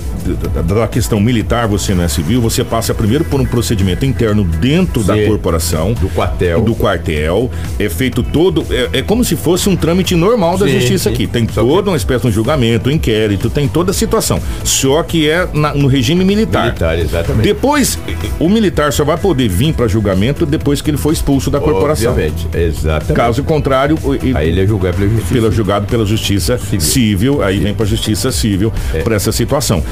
da, 0.54 0.62
da 0.62 0.88
questão 0.88 1.20
militar, 1.20 1.68
você 1.68 1.94
não 1.94 2.02
é 2.04 2.08
civil, 2.08 2.40
você 2.40 2.64
passa 2.64 2.94
primeiro 2.94 3.24
por 3.24 3.40
um 3.40 3.44
procedimento 3.44 4.06
interno 4.06 4.42
dentro 4.44 5.02
da 5.04 5.14
Sim. 5.14 5.26
corporação. 5.26 5.92
Do 5.92 6.08
quartel. 6.08 6.62
Do 6.62 6.74
quartel. 6.74 7.50
É 7.78 7.88
feito 7.88 8.22
todo. 8.22 8.64
É, 8.70 8.98
é 8.98 9.02
como 9.02 9.22
se 9.24 9.36
fosse 9.36 9.68
um 9.68 9.76
trâmite 9.76 10.14
normal 10.16 10.56
da 10.56 10.66
Sim, 10.66 10.80
justiça 10.80 11.10
aqui. 11.10 11.26
Tem 11.26 11.46
Só 11.48 11.62
que- 11.62 11.68
toda 11.68 11.90
uma 11.90 11.96
espécie 11.96 12.22
de 12.22 12.28
um 12.28 12.32
julgamento, 12.32 12.88
um 12.88 12.92
inquérito, 12.92 13.50
tem 13.50 13.68
toda 13.68 13.90
a 13.90 13.94
situação. 13.94 14.40
Só 14.64 15.02
que 15.02 15.28
é 15.28 15.46
na- 15.52 15.74
no 15.74 15.86
regime 15.88 16.24
militar. 16.24 16.66
Militar, 16.66 16.98
exatamente. 16.98 17.42
Depois, 17.44 17.98
o 18.38 18.48
militar 18.48 18.92
só 18.92 19.04
vai 19.04 19.18
poder 19.18 19.48
vir 19.48 19.74
para 19.74 19.86
julgamento 19.88 20.46
depois 20.46 20.80
que 20.80 20.90
ele 20.90 20.96
for 20.96 21.12
expulso 21.12 21.50
da 21.50 21.60
corporação. 21.60 22.12
Obviamente. 22.12 22.46
Exatamente. 22.54 23.12
Caso 23.14 23.42
contrário, 23.44 23.98
ele- 24.22 24.53
ele 24.54 24.62
é 24.62 24.66
julgado 24.66 24.96
pela 24.96 25.08
justiça. 25.10 25.34
pela, 25.34 25.50
julgado 25.50 25.86
pela 25.86 26.06
justiça 26.06 26.58
civil, 26.78 27.42
aí 27.42 27.58
vem 27.58 27.74
para 27.74 27.84
a 27.84 27.88
justiça 27.88 28.30
civil 28.30 28.72
É. 28.94 29.02
para 29.02 29.16
essa 29.16 29.32
situação. 29.32 29.82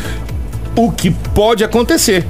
O 0.77 0.91
que 0.91 1.11
pode 1.11 1.65
acontecer, 1.65 2.25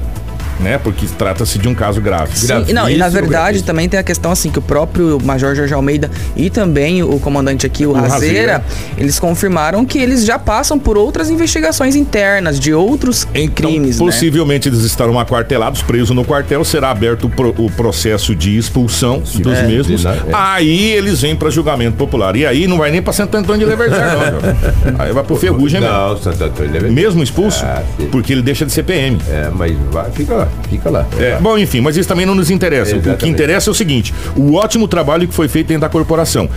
né? 0.63 0.77
Porque 0.77 1.05
trata-se 1.17 1.59
de 1.59 1.67
um 1.67 1.75
caso 1.75 2.01
grave. 2.01 2.35
Sim, 2.37 2.65
e 2.67 2.73
não, 2.73 2.89
e 2.89 2.97
na 2.97 3.09
verdade 3.09 3.29
gravíssimo. 3.33 3.65
também 3.67 3.87
tem 3.89 3.99
a 3.99 4.03
questão 4.03 4.31
assim 4.31 4.49
que 4.49 4.57
o 4.59 4.61
próprio 4.61 5.19
Major 5.23 5.53
Jorge 5.55 5.73
Almeida 5.73 6.09
e 6.35 6.49
também 6.49 7.03
o 7.03 7.19
comandante 7.19 7.65
aqui, 7.65 7.85
o, 7.85 7.91
Razeira. 7.91 8.13
Razeira, 8.13 8.63
eles 8.97 9.19
confirmaram 9.19 9.85
que 9.85 9.97
eles 9.99 10.25
já 10.25 10.39
passam 10.39 10.79
por 10.79 10.97
outras 10.97 11.29
investigações 11.29 11.95
internas 11.95 12.59
de 12.59 12.73
outros 12.73 13.27
Então, 13.33 13.53
crimes, 13.71 13.99
né? 13.99 14.05
possivelmente 14.05 14.67
eles 14.69 14.79
estarão 14.83 15.19
aquartelados, 15.19 15.81
presos 15.81 16.11
no 16.15 16.23
quartel, 16.23 16.63
será 16.63 16.89
aberto 16.91 17.25
o, 17.25 17.29
pro- 17.29 17.53
o 17.57 17.69
processo 17.71 18.33
de 18.35 18.57
expulsão 18.57 19.19
dos 19.19 19.57
É, 19.57 19.67
mesmos. 19.67 20.01
de 20.01 20.07
é. 20.07 20.17
Aí 20.31 20.91
eles 20.91 21.21
vêm 21.21 21.35
para 21.35 21.49
julgamento 21.49 21.97
popular. 21.97 22.35
E 22.35 22.45
aí 22.45 22.67
não 22.67 22.77
vai 22.77 22.89
nem 22.91 23.01
para 23.01 23.11
Santo 23.13 23.35
Antônio 23.35 23.59
de 23.67 23.75
Leverger, 23.75 23.97
não. 24.95 25.01
Aí 25.05 25.11
vai 25.11 25.23
pro 25.23 25.35
Ferrugem 25.35 25.81
mesmo. 25.81 25.95
Não, 25.95 26.17
Santo 26.17 26.43
Antônio 26.43 26.71
deve... 26.71 26.89
Mesmo 26.89 27.21
expulso, 27.23 27.63
Ah, 27.65 27.81
sim. 27.97 28.07
porque 28.11 28.31
ele 28.31 28.41
deixa 28.41 28.65
de 28.65 28.71
ser 28.71 28.83
PM. 28.83 29.17
É, 29.29 29.49
mas 29.53 29.75
vai, 29.91 30.09
fica 30.11 30.33
lá, 30.35 30.47
fica 30.69 30.89
lá. 30.89 31.05
É, 31.19 31.37
bom, 31.39 31.57
enfim, 31.57 31.81
mas 31.81 31.97
isso 31.97 32.07
também 32.07 32.25
não 32.25 32.35
nos 32.35 32.49
interessa. 32.49 32.95
O 32.97 33.17
que 33.17 33.27
interessa 33.27 33.69
é 33.69 33.71
o 33.71 33.73
seguinte: 33.73 34.13
o 34.35 34.55
ótimo 34.55 34.87
trabalho 34.87 35.27
que 35.27 35.33
foi 35.33 35.47
feito 35.47 35.67
dentro 35.67 35.81
da 35.81 35.89
corporação. 35.89 36.49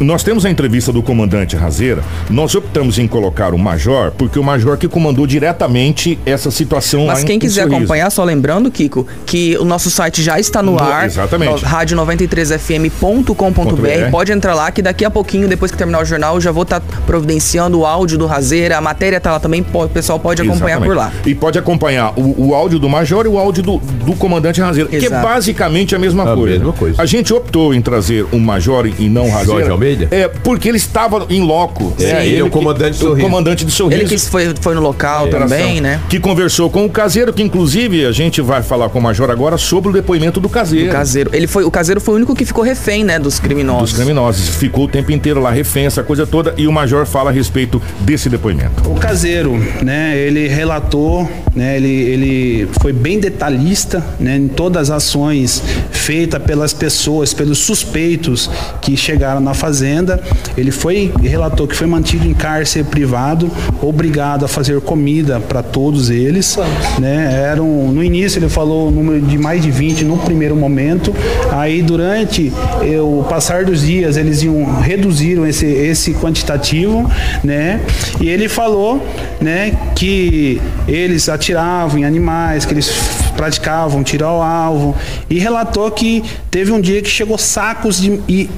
Nós 0.00 0.22
temos 0.24 0.44
a 0.44 0.50
entrevista 0.50 0.92
do 0.92 1.02
comandante 1.02 1.54
Razeira, 1.54 2.02
nós 2.28 2.54
optamos 2.54 2.98
em 2.98 3.06
colocar 3.06 3.54
o 3.54 3.58
major, 3.58 4.10
porque 4.18 4.38
o 4.38 4.42
major 4.42 4.76
que 4.76 4.88
comandou 4.88 5.26
diretamente 5.26 6.18
essa 6.26 6.50
situação 6.50 7.06
Mas 7.06 7.22
em- 7.22 7.26
quem 7.26 7.36
em 7.36 7.38
quiser 7.38 7.62
Sorriso. 7.62 7.76
acompanhar, 7.78 8.10
só 8.10 8.24
lembrando, 8.24 8.70
Kiko, 8.70 9.06
que 9.24 9.56
o 9.58 9.64
nosso 9.64 9.90
site 9.90 10.22
já 10.22 10.40
está 10.40 10.62
no 10.62 10.72
No- 10.72 10.82
ar. 10.82 11.06
exatamente. 11.06 11.62
no- 11.62 11.68
Rádio93fm.com.br. 11.68 13.76
.br. 13.76 14.10
Pode 14.10 14.32
entrar 14.32 14.54
lá, 14.54 14.70
que 14.70 14.82
daqui 14.82 15.04
a 15.04 15.10
pouquinho, 15.10 15.48
depois 15.48 15.70
que 15.70 15.78
terminar 15.78 16.02
o 16.02 16.04
jornal, 16.04 16.34
eu 16.36 16.40
já 16.40 16.50
vou 16.50 16.62
estar 16.64 16.80
providenciando 17.06 17.78
o 17.80 17.86
áudio 17.86 18.18
do 18.18 18.26
Razeira. 18.26 18.78
A 18.78 18.80
matéria 18.80 19.20
tá 19.20 19.32
lá 19.32 19.40
também, 19.40 19.64
o 19.72 19.88
pessoal 19.88 20.18
pode 20.18 20.42
acompanhar 20.42 20.78
Exatamente. 20.78 20.88
por 20.88 20.96
lá. 20.96 21.12
E 21.24 21.34
pode 21.34 21.58
acompanhar 21.58 22.12
o, 22.16 22.48
o 22.48 22.54
áudio 22.54 22.78
do 22.78 22.88
major 22.88 23.26
e 23.26 23.28
o 23.32 23.38
áudio 23.38 23.62
do, 23.62 23.78
do 23.78 24.14
comandante 24.14 24.60
Razeira, 24.60 24.88
que 24.88 25.06
é 25.06 25.10
basicamente 25.10 25.94
a 25.94 25.98
mesma 25.98 26.22
A 26.32 26.34
coisa. 26.34 26.58
mesma 26.58 26.72
coisa. 26.72 27.00
A 27.02 27.06
gente 27.06 27.32
optou 27.32 27.74
em 27.74 27.80
trazer 27.80 28.26
um 28.32 28.38
major 28.38 28.86
e 28.98 29.08
não 29.08 29.24
Razeira. 29.30 29.44
Jorge 29.52 29.70
Almeida? 29.70 30.08
É, 30.10 30.28
porque 30.28 30.68
ele 30.68 30.76
estava 30.78 31.26
em 31.28 31.42
loco. 31.42 31.92
É, 32.00 32.26
ele 32.26 32.38
é 32.38 32.44
o 32.44 32.50
comandante 32.50 32.96
de 32.98 33.04
o 33.04 33.08
Sorriso. 33.08 33.26
comandante 33.26 33.64
de 33.64 33.72
Sorriso. 33.72 34.00
Ele 34.00 34.08
que 34.08 34.18
foi, 34.18 34.54
foi 34.60 34.74
no 34.74 34.80
local 34.80 35.28
também, 35.28 35.80
né? 35.80 36.00
Que 36.08 36.18
conversou 36.20 36.68
com 36.70 36.84
o 36.84 36.90
caseiro, 36.90 37.32
que 37.32 37.42
inclusive 37.42 38.06
a 38.06 38.12
gente 38.12 38.40
vai 38.40 38.62
falar 38.62 38.88
com 38.88 38.98
o 38.98 39.02
Major 39.02 39.30
agora 39.30 39.56
sobre 39.56 39.90
o 39.90 39.92
depoimento 39.92 40.40
do 40.40 40.48
caseiro. 40.48 40.88
O 40.88 40.92
caseiro. 40.92 41.30
Ele 41.32 41.46
foi, 41.46 41.64
o 41.64 41.70
caseiro 41.70 42.00
foi 42.00 42.14
o 42.14 42.16
único 42.18 42.34
que 42.34 42.44
ficou 42.44 42.62
refém, 42.64 43.04
né, 43.04 43.18
dos 43.18 43.38
criminosos. 43.38 43.90
Dos 43.90 43.98
criminosos. 43.98 44.48
Ficou 44.48 44.84
o 44.84 44.88
tempo 44.88 45.10
inteiro 45.12 45.40
lá 45.40 45.50
refém, 45.50 45.86
essa 45.86 46.02
coisa 46.02 46.26
toda, 46.26 46.54
e 46.56 46.66
o 46.66 46.72
Major 46.72 47.06
fala 47.06 47.30
a 47.30 47.32
respeito 47.32 47.80
desse 48.00 48.28
depoimento. 48.28 48.90
O 48.90 48.94
caseiro, 48.96 49.52
né, 49.82 50.16
ele 50.18 50.48
relatou, 50.48 51.28
né, 51.54 51.76
ele, 51.76 51.88
ele 51.88 52.68
foi 52.80 52.92
bem 52.92 53.18
detalhista, 53.22 54.04
né, 54.18 54.36
em 54.36 54.48
todas 54.48 54.90
as 54.90 54.96
ações 54.96 55.62
feitas 55.90 56.42
pelas 56.42 56.72
pessoas, 56.72 57.32
pelos 57.32 57.58
suspeitos 57.58 58.50
que 58.80 58.96
chegaram 58.96 59.40
na 59.40 59.54
fazenda. 59.54 60.20
Ele 60.56 60.70
foi 60.70 61.12
relatou 61.22 61.66
que 61.66 61.76
foi 61.76 61.86
mantido 61.86 62.26
em 62.26 62.34
cárcere 62.34 62.84
privado, 62.84 63.50
obrigado 63.80 64.44
a 64.44 64.48
fazer 64.48 64.80
comida 64.80 65.38
para 65.40 65.62
todos 65.62 66.10
eles, 66.10 66.58
né? 66.98 67.42
Eram 67.50 67.92
no 67.92 68.02
início 68.02 68.38
ele 68.38 68.48
falou 68.48 68.88
o 68.88 68.90
número 68.90 69.20
de 69.20 69.38
mais 69.38 69.62
de 69.62 69.70
20 69.70 70.04
no 70.04 70.18
primeiro 70.18 70.56
momento. 70.56 71.14
Aí 71.52 71.82
durante 71.82 72.52
eh, 72.82 73.00
o 73.00 73.24
passar 73.28 73.64
dos 73.64 73.82
dias 73.82 74.16
eles 74.16 74.42
iam 74.42 74.80
reduziram 74.80 75.46
esse 75.46 75.66
esse 75.66 76.14
quantitativo, 76.14 77.08
né? 77.44 77.80
E 78.20 78.28
ele 78.28 78.48
falou, 78.48 79.04
né, 79.40 79.72
que 79.94 80.60
eles 80.88 81.28
atiravam 81.28 81.98
em 81.98 82.04
animais, 82.04 82.64
que 82.64 82.74
eles 82.74 82.88
praticavam 83.36 84.02
tiro 84.02 84.24
ao 84.24 84.42
alvo 84.42 84.94
e 85.28 85.38
relatou 85.38 85.90
que 85.90 86.22
teve 86.50 86.70
um 86.72 86.80
dia 86.80 87.00
que 87.02 87.08
chegou 87.08 87.38
sacos 87.38 88.00
de, 88.00 88.20
e, 88.28 88.48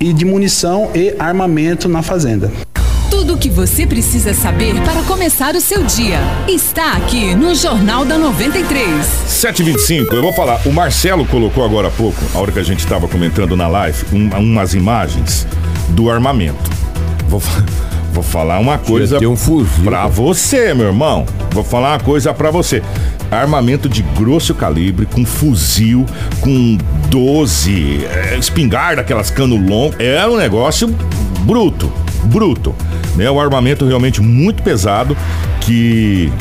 e 0.00 0.12
de 0.12 0.24
munição 0.24 0.90
e 0.94 1.14
armamento 1.18 1.88
na 1.88 2.02
fazenda. 2.02 2.50
Tudo 3.10 3.34
o 3.34 3.38
que 3.38 3.48
você 3.48 3.86
precisa 3.86 4.34
saber 4.34 4.74
para 4.82 5.02
começar 5.02 5.54
o 5.54 5.60
seu 5.60 5.84
dia 5.84 6.18
está 6.48 6.92
aqui 6.94 7.34
no 7.34 7.54
Jornal 7.54 8.04
da 8.04 8.18
93. 8.18 9.06
725, 9.28 10.14
eu 10.14 10.22
vou 10.22 10.32
falar. 10.32 10.60
O 10.66 10.72
Marcelo 10.72 11.24
colocou 11.26 11.64
agora 11.64 11.88
há 11.88 11.90
pouco, 11.90 12.18
a 12.34 12.38
hora 12.38 12.50
que 12.50 12.58
a 12.58 12.62
gente 12.64 12.80
estava 12.80 13.06
comentando 13.06 13.56
na 13.56 13.68
live, 13.68 14.04
um- 14.12 14.30
umas 14.38 14.74
imagens 14.74 15.46
do 15.90 16.10
armamento. 16.10 16.70
Vou, 17.28 17.40
vou 18.12 18.22
falar 18.22 18.58
uma 18.58 18.78
coisa 18.78 19.18
ter 19.18 19.26
um 19.26 19.36
fuzil. 19.36 19.84
pra 19.84 20.06
você, 20.08 20.74
meu 20.74 20.86
irmão. 20.86 21.24
Vou 21.52 21.62
falar 21.62 21.92
uma 21.92 22.00
coisa 22.00 22.34
pra 22.34 22.50
você. 22.50 22.82
Armamento 23.40 23.88
de 23.88 24.02
grosso 24.02 24.54
calibre, 24.54 25.06
com 25.06 25.24
fuzil, 25.24 26.06
com 26.40 26.78
12, 27.08 28.04
é, 28.06 28.38
espingarda, 28.38 29.00
aquelas 29.00 29.30
cano 29.30 29.56
longo. 29.56 29.94
É 29.98 30.26
um 30.26 30.36
negócio 30.36 30.88
bruto, 31.40 31.92
bruto. 32.24 32.74
Né? 33.16 33.30
O 33.30 33.40
armamento 33.40 33.86
realmente 33.86 34.20
muito 34.20 34.62
pesado 34.62 35.16
que, 35.60 36.32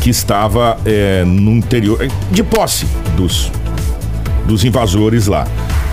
que 0.00 0.10
estava 0.10 0.78
é, 0.84 1.24
no 1.24 1.52
interior, 1.52 2.02
é, 2.02 2.08
de 2.30 2.42
posse 2.42 2.86
dos, 3.16 3.50
dos 4.46 4.64
invasores 4.64 5.26
lá, 5.26 5.46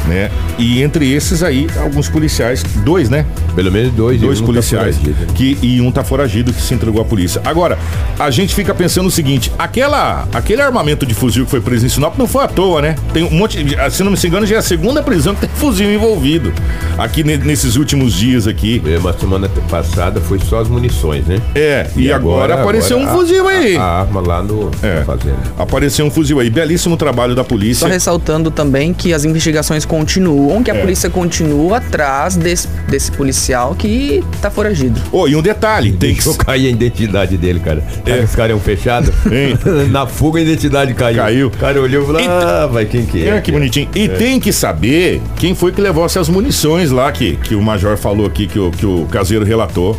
né? 0.08 0.32
E 0.58 0.82
entre 0.82 1.12
esses 1.12 1.44
aí, 1.44 1.68
alguns 1.82 2.10
policiais, 2.10 2.64
dois, 2.84 3.10
né? 3.10 3.26
Pelo 3.56 3.72
menos 3.72 3.94
dois. 3.94 4.20
Dois 4.20 4.40
e 4.40 4.42
um 4.42 4.46
tá 4.46 4.52
policiais. 4.54 4.98
foragido. 4.98 5.34
que, 5.34 5.58
e 5.62 5.82
um 5.82 5.92
tá 5.92 6.04
foragido 6.04 6.54
que 6.54 6.62
se 6.62 6.74
entregou 6.74 7.02
à 7.02 7.06
polícia. 7.06 7.42
Agora, 7.46 7.78
a 8.20 8.30
gente 8.32 8.54
fica 8.56 8.74
pensando 8.74 9.08
o 9.08 9.12
seguinte: 9.12 9.52
aquela, 9.58 10.28
aquele 10.34 10.62
armamento 10.62 11.06
de 11.06 11.14
fuzil 11.14 11.46
que 11.46 11.52
foi 11.52 11.62
preso 11.62 11.86
em 11.86 11.90
Sinop 11.90 12.18
não 12.18 12.28
foi 12.28 12.44
à 12.44 12.48
toa, 12.48 12.82
né? 12.82 12.96
Tem 13.14 13.24
um 13.24 13.32
monte. 13.32 13.58
Se 13.92 14.04
não 14.04 14.12
me 14.12 14.18
engano, 14.24 14.46
já 14.46 14.56
é 14.56 14.60
a 14.60 14.62
segunda 14.62 15.02
prisão 15.04 15.34
que 15.36 15.42
tem 15.42 15.50
fuzil 15.56 15.92
envolvido. 15.94 16.52
Aqui 16.98 17.24
ne- 17.24 17.38
nesses 17.38 17.76
últimos 17.76 18.14
dias 18.14 18.48
aqui. 18.48 18.82
É, 18.86 18.98
Uma 18.98 19.14
semana 19.18 19.50
passada 19.70 20.20
foi 20.22 20.40
só 20.40 20.60
as 20.62 20.68
munições, 20.68 21.26
né? 21.26 21.40
É, 21.56 21.88
e, 21.96 22.12
agora, 22.12 22.56
apareceu 22.56 22.98
agora 23.00 23.14
um 23.14 23.18
fuzil 23.20 23.48
a- 23.48 23.52
aí. 23.52 23.76
A, 23.78 23.82
a 23.82 24.00
arma 24.02 24.22
lá 24.22 24.42
no 24.44 24.72
É. 24.82 25.04
fazenda. 25.04 25.38
Apareceu 25.58 26.06
um 26.06 26.12
fuzil 26.12 26.40
aí. 26.40 26.50
Belíssimo 26.50 26.98
trabalho 26.98 27.36
da 27.36 27.44
Só 27.44 27.48
polícia. 27.50 27.88
ressaltando 27.88 28.50
também 28.52 28.94
que 28.94 29.14
as 29.14 29.24
investigações 29.26 29.86
continuam, 29.98 30.62
que 30.64 30.70
a 30.70 30.76
É. 30.76 30.82
polícia 30.82 31.10
continua 31.10 31.78
atrás 31.78 32.36
desse, 32.36 32.68
desse 32.88 33.12
policial 33.12 33.74
que 33.76 34.24
tá 34.42 34.52
foragido. 34.52 35.00
Ô, 35.12 35.28
e 35.28 35.36
um 35.36 35.42
detalhe, 35.42 35.92
tem 35.92 36.10
que. 36.12 36.16
Deixou 36.24 36.36
cair 36.36 36.68
a 36.68 36.70
identidade 36.70 37.36
dele, 37.38 37.60
cara. 37.60 37.84
É. 38.06 38.20
É. 38.20 38.24
Os 38.24 38.36
caras 38.36 38.52
é 38.52 38.56
um 38.56 38.60
fechado. 38.60 39.12
Hein? 39.32 39.58
Na 39.90 40.06
fuga 40.06 40.40
a 40.40 40.44
identidade 40.44 40.94
caiu. 40.94 41.18
Caiu. 41.18 41.48
O 41.48 41.52
cara 41.52 41.82
olhou 41.82 42.04
e 42.04 42.06
falou: 42.06 42.22
Ah, 42.30 42.68
vai, 42.68 42.86
quem 42.86 43.06
que 43.06 43.24
é? 43.28 43.38
É, 43.38 43.42
que 43.42 43.52
bonitinho. 43.52 43.90
E 43.96 44.08
tem 44.08 44.40
que 44.40 44.54
saber 44.54 45.22
quem 45.38 45.56
foi 45.56 45.72
que 45.72 45.82
levou 45.82 46.06
essas 46.06 46.30
munições 46.30 46.92
lá 46.92 47.12
que, 47.12 47.36
que 47.38 47.56
o 47.56 47.62
Major 47.62 47.98
falou 47.98 48.26
aqui, 48.28 48.46
que 48.48 48.60
o, 48.60 48.70
que 48.72 48.86
o 48.86 49.08
caseiro 49.12 49.44
relatou. 49.46 49.98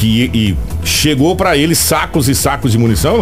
Que 0.00 0.30
e 0.32 0.56
chegou 0.82 1.36
pra 1.36 1.58
ele 1.58 1.74
sacos 1.74 2.26
e 2.26 2.34
sacos 2.34 2.72
de 2.72 2.78
munição. 2.78 3.18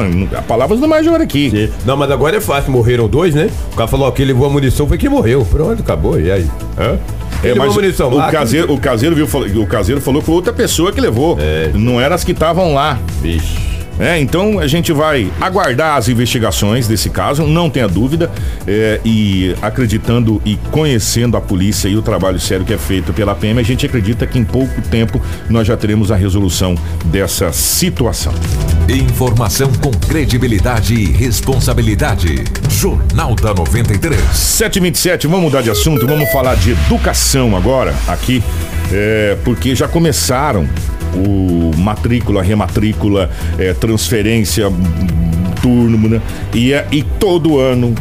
Palavras 0.46 0.78
do 0.78 0.86
Major 0.86 1.20
aqui. 1.20 1.50
Sim. 1.50 1.68
Não, 1.84 1.96
mas 1.96 2.08
agora 2.08 2.36
é 2.36 2.40
fácil, 2.40 2.70
morreram 2.70 3.08
dois, 3.08 3.34
né? 3.34 3.50
O 3.72 3.76
cara 3.76 3.88
falou 3.88 4.06
ó, 4.06 4.10
que 4.12 4.24
levou 4.24 4.46
a 4.46 4.50
munição, 4.50 4.86
foi 4.86 4.96
quem 4.96 5.10
morreu. 5.10 5.44
Pronto, 5.44 5.82
acabou. 5.82 6.20
E 6.20 6.30
aí? 6.30 6.46
Hã? 6.78 6.96
É, 7.42 7.52
mas 7.54 7.72
a 7.72 7.74
munição? 7.74 8.12
o, 8.12 8.20
Ah, 8.20 8.30
caseiro, 8.30 8.72
o, 8.72 8.78
caseiro 8.78 9.16
viu, 9.16 9.26
falou- 9.26 9.48
o 9.48 9.66
caseiro 9.66 10.00
falou 10.00 10.20
que 10.20 10.26
foi 10.26 10.34
outra 10.36 10.52
pessoa 10.52 10.92
que 10.92 11.00
levou. 11.00 11.36
É. 11.40 11.70
Não 11.74 12.00
eram 12.00 12.14
as 12.14 12.22
que 12.22 12.30
estavam 12.32 12.72
lá. 12.72 12.96
Vixe. 13.20 13.67
É, 13.98 14.18
então 14.20 14.58
a 14.58 14.66
gente 14.66 14.92
vai 14.92 15.30
aguardar 15.40 15.96
as 15.96 16.08
investigações 16.08 16.86
desse 16.86 17.10
caso, 17.10 17.44
não 17.44 17.68
tenha 17.68 17.88
dúvida, 17.88 18.30
é, 18.66 19.00
e 19.04 19.54
acreditando 19.60 20.40
e 20.44 20.56
conhecendo 20.70 21.36
a 21.36 21.40
polícia 21.40 21.88
e 21.88 21.96
o 21.96 22.02
trabalho 22.02 22.38
sério 22.38 22.64
que 22.64 22.72
é 22.72 22.78
feito 22.78 23.12
pela 23.12 23.34
PM, 23.34 23.58
a 23.58 23.62
gente 23.62 23.84
acredita 23.84 24.26
que 24.26 24.38
em 24.38 24.44
pouco 24.44 24.80
tempo 24.82 25.20
nós 25.48 25.66
já 25.66 25.76
teremos 25.76 26.12
a 26.12 26.16
resolução 26.16 26.74
dessa 27.06 27.52
situação. 27.52 28.32
Informação 28.88 29.70
com 29.82 29.90
credibilidade 29.90 30.94
e 30.94 31.06
responsabilidade. 31.06 32.44
Jornal 32.70 33.34
da 33.34 33.52
93. 33.52 34.20
727, 34.32 35.26
vamos 35.26 35.44
mudar 35.44 35.62
de 35.62 35.70
assunto, 35.70 36.06
vamos 36.06 36.30
falar 36.30 36.54
de 36.54 36.70
educação 36.70 37.56
agora 37.56 37.94
aqui, 38.06 38.42
é, 38.92 39.36
porque 39.44 39.74
já 39.74 39.88
começaram 39.88 40.68
o 41.14 41.76
matrícula, 41.76 42.42
rematrícula, 42.42 43.30
é, 43.58 43.72
transferência, 43.72 44.70
turno, 45.62 46.08
né? 46.08 46.20
E, 46.54 46.72
é- 46.72 46.86
e 46.90 47.02
todo 47.02 47.58
ano, 47.58 47.94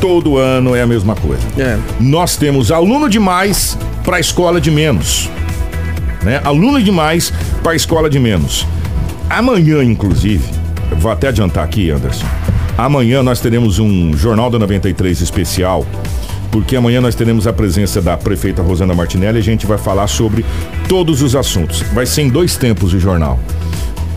todo 0.00 0.38
ano 0.38 0.74
é 0.74 0.82
a 0.82 0.86
mesma 0.86 1.14
coisa. 1.14 1.42
É. 1.58 1.78
Nós 2.00 2.36
temos 2.36 2.70
aluno 2.70 3.08
demais 3.08 3.76
para 4.04 4.16
a 4.16 4.20
escola 4.20 4.60
de 4.60 4.70
menos. 4.70 5.28
Né? 6.22 6.40
Aluno 6.44 6.82
demais 6.82 7.32
para 7.62 7.72
a 7.72 7.76
escola 7.76 8.08
de 8.10 8.18
menos. 8.18 8.66
Amanhã, 9.28 9.82
inclusive, 9.82 10.44
vou 10.98 11.10
até 11.10 11.28
adiantar 11.28 11.64
aqui, 11.64 11.90
Anderson. 11.90 12.26
Amanhã 12.78 13.22
nós 13.22 13.40
teremos 13.40 13.78
um 13.78 14.16
Jornal 14.16 14.50
da 14.50 14.58
93 14.58 15.20
especial, 15.20 15.86
porque 16.50 16.76
amanhã 16.76 17.00
nós 17.00 17.14
teremos 17.14 17.46
a 17.46 17.52
presença 17.52 18.00
da 18.00 18.16
prefeita 18.16 18.62
Rosana 18.62 18.94
Martinelli 18.94 19.38
e 19.38 19.40
a 19.40 19.44
gente 19.44 19.66
vai 19.66 19.78
falar 19.78 20.06
sobre 20.06 20.44
todos 20.88 21.22
os 21.22 21.34
assuntos. 21.34 21.82
Vai 21.92 22.06
ser 22.06 22.22
em 22.22 22.28
dois 22.28 22.56
tempos 22.56 22.94
o 22.94 22.98
jornal. 22.98 23.38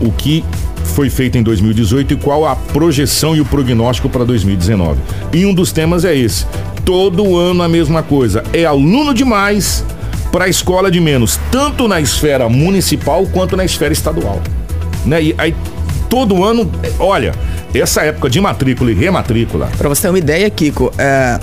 O 0.00 0.10
que 0.10 0.44
foi 0.90 1.08
feito 1.10 1.38
em 1.38 1.42
2018 1.42 2.14
e 2.14 2.16
qual 2.16 2.46
a 2.46 2.56
projeção 2.56 3.36
e 3.36 3.40
o 3.40 3.44
prognóstico 3.44 4.08
para 4.08 4.24
2019. 4.24 4.98
E 5.32 5.46
um 5.46 5.54
dos 5.54 5.72
temas 5.72 6.04
é 6.04 6.14
esse. 6.16 6.46
Todo 6.84 7.36
ano 7.36 7.62
a 7.62 7.68
mesma 7.68 8.02
coisa. 8.02 8.42
É 8.52 8.64
aluno 8.64 9.14
demais 9.14 9.84
para 10.32 10.44
a 10.44 10.48
escola 10.48 10.90
de 10.90 11.00
menos, 11.00 11.38
tanto 11.50 11.88
na 11.88 12.00
esfera 12.00 12.48
municipal 12.48 13.26
quanto 13.26 13.56
na 13.56 13.64
esfera 13.64 13.92
estadual. 13.92 14.40
Né? 15.04 15.22
E 15.22 15.34
aí 15.36 15.54
todo 16.08 16.44
ano, 16.44 16.70
olha, 16.98 17.34
essa 17.74 18.02
época 18.02 18.28
de 18.28 18.40
matrícula 18.40 18.90
e 18.90 18.94
rematrícula, 18.94 19.70
Pra 19.78 19.88
você 19.88 20.02
ter 20.02 20.08
uma 20.08 20.18
ideia, 20.18 20.50
Kiko, 20.50 20.92
é, 20.98 21.38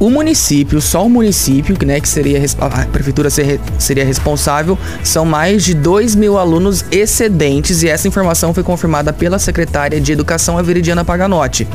o 0.00 0.10
município, 0.10 0.80
só 0.80 1.04
o 1.06 1.10
município, 1.10 1.76
né, 1.86 2.00
que 2.00 2.08
seria 2.08 2.42
a 2.58 2.86
prefeitura 2.86 3.28
ser- 3.28 3.60
seria 3.78 4.04
responsável, 4.04 4.78
são 5.04 5.24
mais 5.26 5.62
de 5.62 5.74
2 5.74 6.14
mil 6.14 6.38
alunos 6.38 6.84
excedentes 6.90 7.82
e 7.82 7.88
essa 7.88 8.08
informação 8.08 8.54
foi 8.54 8.62
confirmada 8.62 9.12
pela 9.12 9.38
secretária 9.38 10.00
de 10.00 10.10
Educação, 10.10 10.56
a 10.56 10.62
Veridiana 10.62 11.04
Paganotti. 11.04 11.68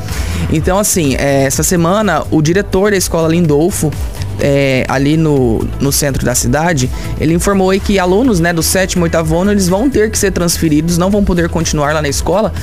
Então, 0.51 0.79
assim, 0.79 1.15
é, 1.15 1.43
essa 1.43 1.61
semana 1.63 2.23
o 2.31 2.41
diretor 2.41 2.91
da 2.91 2.97
escola 2.97 3.27
Lindolfo 3.27 3.91
é, 4.39 4.85
ali 4.87 5.17
no, 5.17 5.65
no 5.79 5.91
centro 5.91 6.25
da 6.25 6.35
cidade, 6.35 6.89
ele 7.19 7.33
informou 7.33 7.69
aí 7.69 7.79
que 7.79 7.99
alunos 7.99 8.39
né, 8.39 8.53
do 8.53 8.63
sétimo 8.63 9.03
oitavo 9.03 9.37
ano 9.37 9.51
eles 9.51 9.67
vão 9.67 9.89
ter 9.89 10.09
que 10.09 10.17
ser 10.17 10.31
transferidos, 10.31 10.97
não 10.97 11.09
vão 11.09 11.23
poder 11.23 11.49
continuar 11.49 11.93
lá 11.93 12.01
na 12.01 12.09
escola 12.09 12.53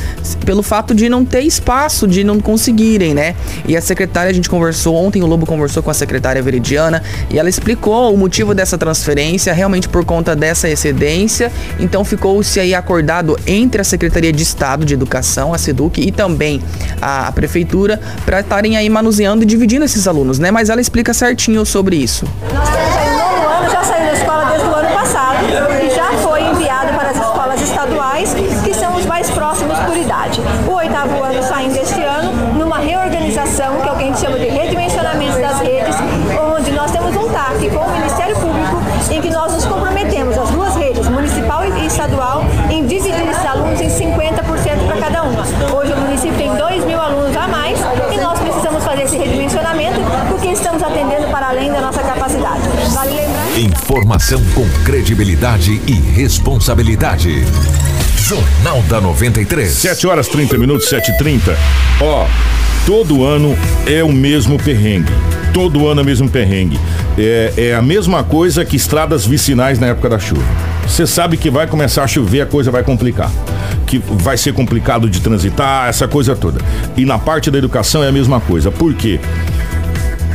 pelo 0.44 0.62
fato 0.62 0.94
de 0.94 1.08
não 1.08 1.24
ter 1.24 1.42
espaço, 1.42 2.06
de 2.06 2.24
não 2.24 2.40
conseguirem, 2.40 3.14
né? 3.14 3.34
E 3.66 3.76
a 3.76 3.80
secretária, 3.80 4.30
a 4.30 4.34
gente 4.34 4.48
conversou 4.48 4.94
ontem, 4.96 5.22
o 5.22 5.26
Lobo 5.26 5.46
conversou 5.46 5.82
com 5.82 5.90
a 5.90 5.94
secretária 5.94 6.42
Veridiana 6.42 7.02
e 7.30 7.38
ela 7.38 7.48
explicou 7.48 8.12
o 8.12 8.18
motivo 8.18 8.54
dessa 8.54 8.76
transferência, 8.76 9.52
realmente 9.52 9.88
por 9.88 10.04
conta 10.04 10.34
dessa 10.34 10.68
excedência. 10.68 11.50
Então 11.78 12.04
ficou-se 12.04 12.58
aí 12.58 12.74
acordado 12.74 13.38
entre 13.46 13.80
a 13.80 13.84
Secretaria 13.84 14.32
de 14.32 14.42
Estado 14.42 14.84
de 14.84 14.94
Educação, 14.94 15.54
a 15.54 15.58
SEDUC, 15.58 16.00
e 16.00 16.12
também 16.12 16.62
a, 17.00 17.28
a 17.28 17.32
Prefeitura, 17.32 18.00
para 18.24 18.40
estarem 18.40 18.76
aí 18.76 18.88
manuseando 18.88 19.42
e 19.42 19.46
dividindo 19.46 19.84
esses 19.84 20.06
alunos, 20.06 20.38
né? 20.38 20.50
Mas 20.50 20.68
ela 20.68 20.80
explica 20.80 21.14
certinho 21.14 21.61
sobre 21.64 21.96
isso. 21.96 22.26
Informação 53.56 54.42
com 54.54 54.66
credibilidade 54.82 55.78
e 55.86 55.92
responsabilidade. 55.92 57.44
Jornal 58.16 58.80
da 58.88 58.98
93. 58.98 59.70
7 59.70 60.06
horas 60.06 60.26
30 60.26 60.56
minutos, 60.56 60.88
7h30. 60.90 61.54
Ó, 62.00 62.26
todo 62.86 63.22
ano 63.22 63.54
é 63.86 64.02
o 64.02 64.10
mesmo 64.10 64.58
perrengue. 64.58 65.12
Todo 65.52 65.86
ano 65.86 66.00
é 66.00 66.02
o 66.02 66.06
mesmo 66.06 66.30
perrengue. 66.30 66.80
É, 67.18 67.52
é 67.58 67.74
a 67.74 67.82
mesma 67.82 68.24
coisa 68.24 68.64
que 68.64 68.74
estradas 68.74 69.26
vicinais 69.26 69.78
na 69.78 69.88
época 69.88 70.08
da 70.08 70.18
chuva. 70.18 70.42
Você 70.86 71.06
sabe 71.06 71.36
que 71.36 71.50
vai 71.50 71.66
começar 71.66 72.04
a 72.04 72.06
chover, 72.06 72.40
a 72.40 72.46
coisa 72.46 72.70
vai 72.70 72.82
complicar. 72.82 73.30
Que 73.86 73.98
vai 73.98 74.38
ser 74.38 74.54
complicado 74.54 75.10
de 75.10 75.20
transitar, 75.20 75.90
essa 75.90 76.08
coisa 76.08 76.34
toda. 76.34 76.58
E 76.96 77.04
na 77.04 77.18
parte 77.18 77.50
da 77.50 77.58
educação 77.58 78.02
é 78.02 78.08
a 78.08 78.12
mesma 78.12 78.40
coisa. 78.40 78.70
Por 78.70 78.94
quê? 78.94 79.20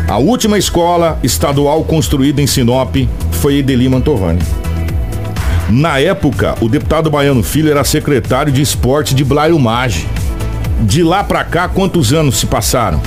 A 0.08 0.18
última 0.18 0.58
escola 0.58 1.20
estadual 1.22 1.84
construída 1.84 2.42
em 2.42 2.48
Sinop 2.48 2.96
foi 3.32 3.58
Edeli 3.58 3.90
Mantovani. 3.90 4.40
Na 5.70 6.00
época, 6.00 6.56
o 6.62 6.70
deputado 6.70 7.10
Baiano 7.10 7.44
Filho 7.44 7.70
era 7.70 7.84
secretário 7.84 8.52
de 8.52 8.62
esporte 8.62 9.14
de 9.14 9.24
Blairo 9.26 9.60
Maggi. 9.60 10.08
De 10.82 11.04
lá 11.04 11.24
pra 11.24 11.44
cá, 11.44 11.68
quantos 11.68 12.14
anos 12.14 12.38
se 12.38 12.46
passaram? 12.46 13.02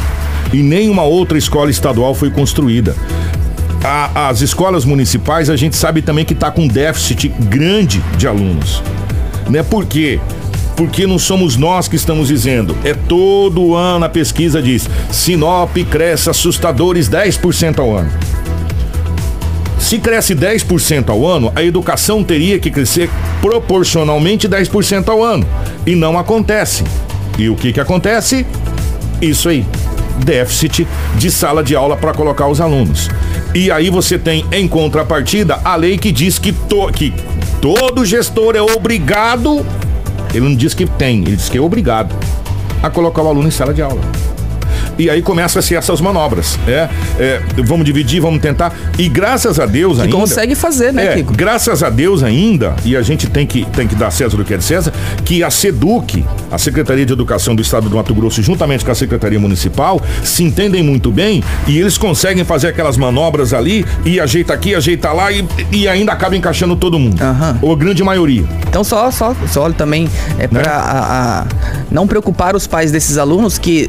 E 0.52 0.58
nenhuma 0.62 1.02
outra 1.04 1.38
escola 1.38 1.70
estadual 1.70 2.14
foi 2.14 2.30
construída. 2.30 2.94
A- 3.82 4.28
as 4.28 4.42
escolas 4.42 4.84
municipais, 4.84 5.48
a 5.48 5.56
gente 5.56 5.76
sabe 5.76 6.02
também 6.02 6.24
que 6.24 6.34
está 6.34 6.50
com 6.50 6.66
déficit 6.68 7.28
grande 7.28 8.02
de 8.18 8.26
alunos. 8.26 8.82
Né? 9.48 9.62
Por 9.62 9.86
quê? 9.86 10.20
Porque 10.20 10.39
não 11.06 11.18
somos 11.18 11.56
nós 11.56 11.88
que 11.88 11.96
estamos 11.96 12.28
dizendo. 12.28 12.76
É 12.84 12.94
todo 12.94 13.74
ano 13.74 14.04
a 14.04 14.08
pesquisa 14.08 14.62
diz: 14.62 14.88
Sinop 15.10 15.76
cresce 15.90 16.30
assustadores 16.30 17.08
10% 17.08 17.78
ao 17.78 17.96
ano. 17.96 18.10
Se 19.78 19.98
cresce 19.98 20.34
10% 20.34 21.08
ao 21.08 21.26
ano, 21.26 21.52
a 21.56 21.62
educação 21.62 22.22
teria 22.22 22.58
que 22.58 22.70
crescer 22.70 23.10
proporcionalmente 23.40 24.48
10% 24.48 25.08
ao 25.08 25.22
ano. 25.22 25.46
E 25.86 25.94
não 25.94 26.18
acontece. 26.18 26.84
E 27.38 27.48
o 27.48 27.56
que 27.56 27.72
que 27.72 27.80
acontece? 27.80 28.46
Isso 29.20 29.48
aí. 29.48 29.66
déficit 30.24 30.86
de 31.16 31.30
sala 31.30 31.62
de 31.62 31.74
aula 31.74 31.96
para 31.96 32.12
colocar 32.12 32.46
os 32.46 32.60
alunos. 32.60 33.08
E 33.54 33.70
aí 33.70 33.90
você 33.90 34.18
tem, 34.18 34.44
em 34.52 34.68
contrapartida, 34.68 35.58
a 35.64 35.74
lei 35.76 35.98
que 35.98 36.12
diz 36.12 36.38
que, 36.38 36.52
to, 36.52 36.92
que 36.92 37.12
todo 37.60 38.04
gestor 38.04 38.54
é 38.54 38.60
obrigado. 38.62 39.64
Ele 40.32 40.48
não 40.48 40.54
diz 40.54 40.74
que 40.74 40.86
tem, 40.86 41.22
ele 41.22 41.36
diz 41.36 41.48
que 41.48 41.58
é 41.58 41.60
obrigado 41.60 42.14
a 42.82 42.88
colocar 42.88 43.22
o 43.22 43.28
aluno 43.28 43.48
em 43.48 43.50
sala 43.50 43.74
de 43.74 43.82
aula. 43.82 44.00
E 44.98 45.08
aí 45.08 45.22
começa-se 45.22 45.74
essas 45.74 46.00
manobras. 46.00 46.58
É, 46.66 46.88
é, 47.18 47.40
vamos 47.64 47.84
dividir, 47.84 48.20
vamos 48.20 48.40
tentar. 48.40 48.72
E 48.98 49.08
graças 49.08 49.58
a 49.58 49.66
Deus 49.66 49.96
Que 49.96 50.02
ainda. 50.04 50.16
consegue 50.16 50.54
fazer, 50.54 50.92
né, 50.92 51.06
É, 51.06 51.14
Kiko? 51.16 51.32
graças 51.34 51.82
a 51.82 51.88
Deus 51.90 52.22
ainda, 52.22 52.74
e 52.84 52.96
a 52.96 53.02
gente 53.02 53.26
tem 53.28 53.46
que, 53.46 53.64
tem 53.66 53.86
que 53.86 53.94
dar 53.94 54.10
César 54.10 54.36
do 54.36 54.44
que 54.44 54.54
é 54.54 54.56
de 54.56 54.64
César, 54.64 54.92
que 55.24 55.42
a 55.42 55.50
SEDUC, 55.50 56.24
a 56.50 56.58
Secretaria 56.58 57.06
de 57.06 57.12
Educação 57.12 57.54
do 57.54 57.62
Estado 57.62 57.88
do 57.88 57.96
Mato 57.96 58.14
Grosso, 58.14 58.42
juntamente 58.42 58.84
com 58.84 58.90
a 58.90 58.94
Secretaria 58.94 59.38
Municipal, 59.40 60.00
se 60.22 60.42
entendem 60.42 60.82
muito 60.82 61.10
bem 61.10 61.42
e 61.66 61.78
eles 61.78 61.96
conseguem 61.96 62.44
fazer 62.44 62.68
aquelas 62.68 62.96
manobras 62.96 63.54
ali 63.54 63.84
e 64.04 64.20
ajeita 64.20 64.52
aqui, 64.52 64.74
ajeita 64.74 65.12
lá 65.12 65.30
e, 65.32 65.46
e 65.72 65.88
ainda 65.88 66.12
acaba 66.12 66.36
encaixando 66.36 66.76
todo 66.76 66.98
mundo. 66.98 67.20
Aham. 67.22 67.58
Ou 67.62 67.72
a 67.72 67.76
grande 67.76 68.02
maioria. 68.02 68.44
Então 68.68 68.84
só, 68.84 69.10
só, 69.10 69.34
só 69.50 69.70
também 69.70 70.08
é 70.38 70.42
Né? 70.42 70.60
para 70.62 71.46
não 71.90 72.06
preocupar 72.06 72.54
os 72.56 72.66
pais 72.66 72.90
desses 72.92 73.16
alunos 73.18 73.58
que 73.58 73.88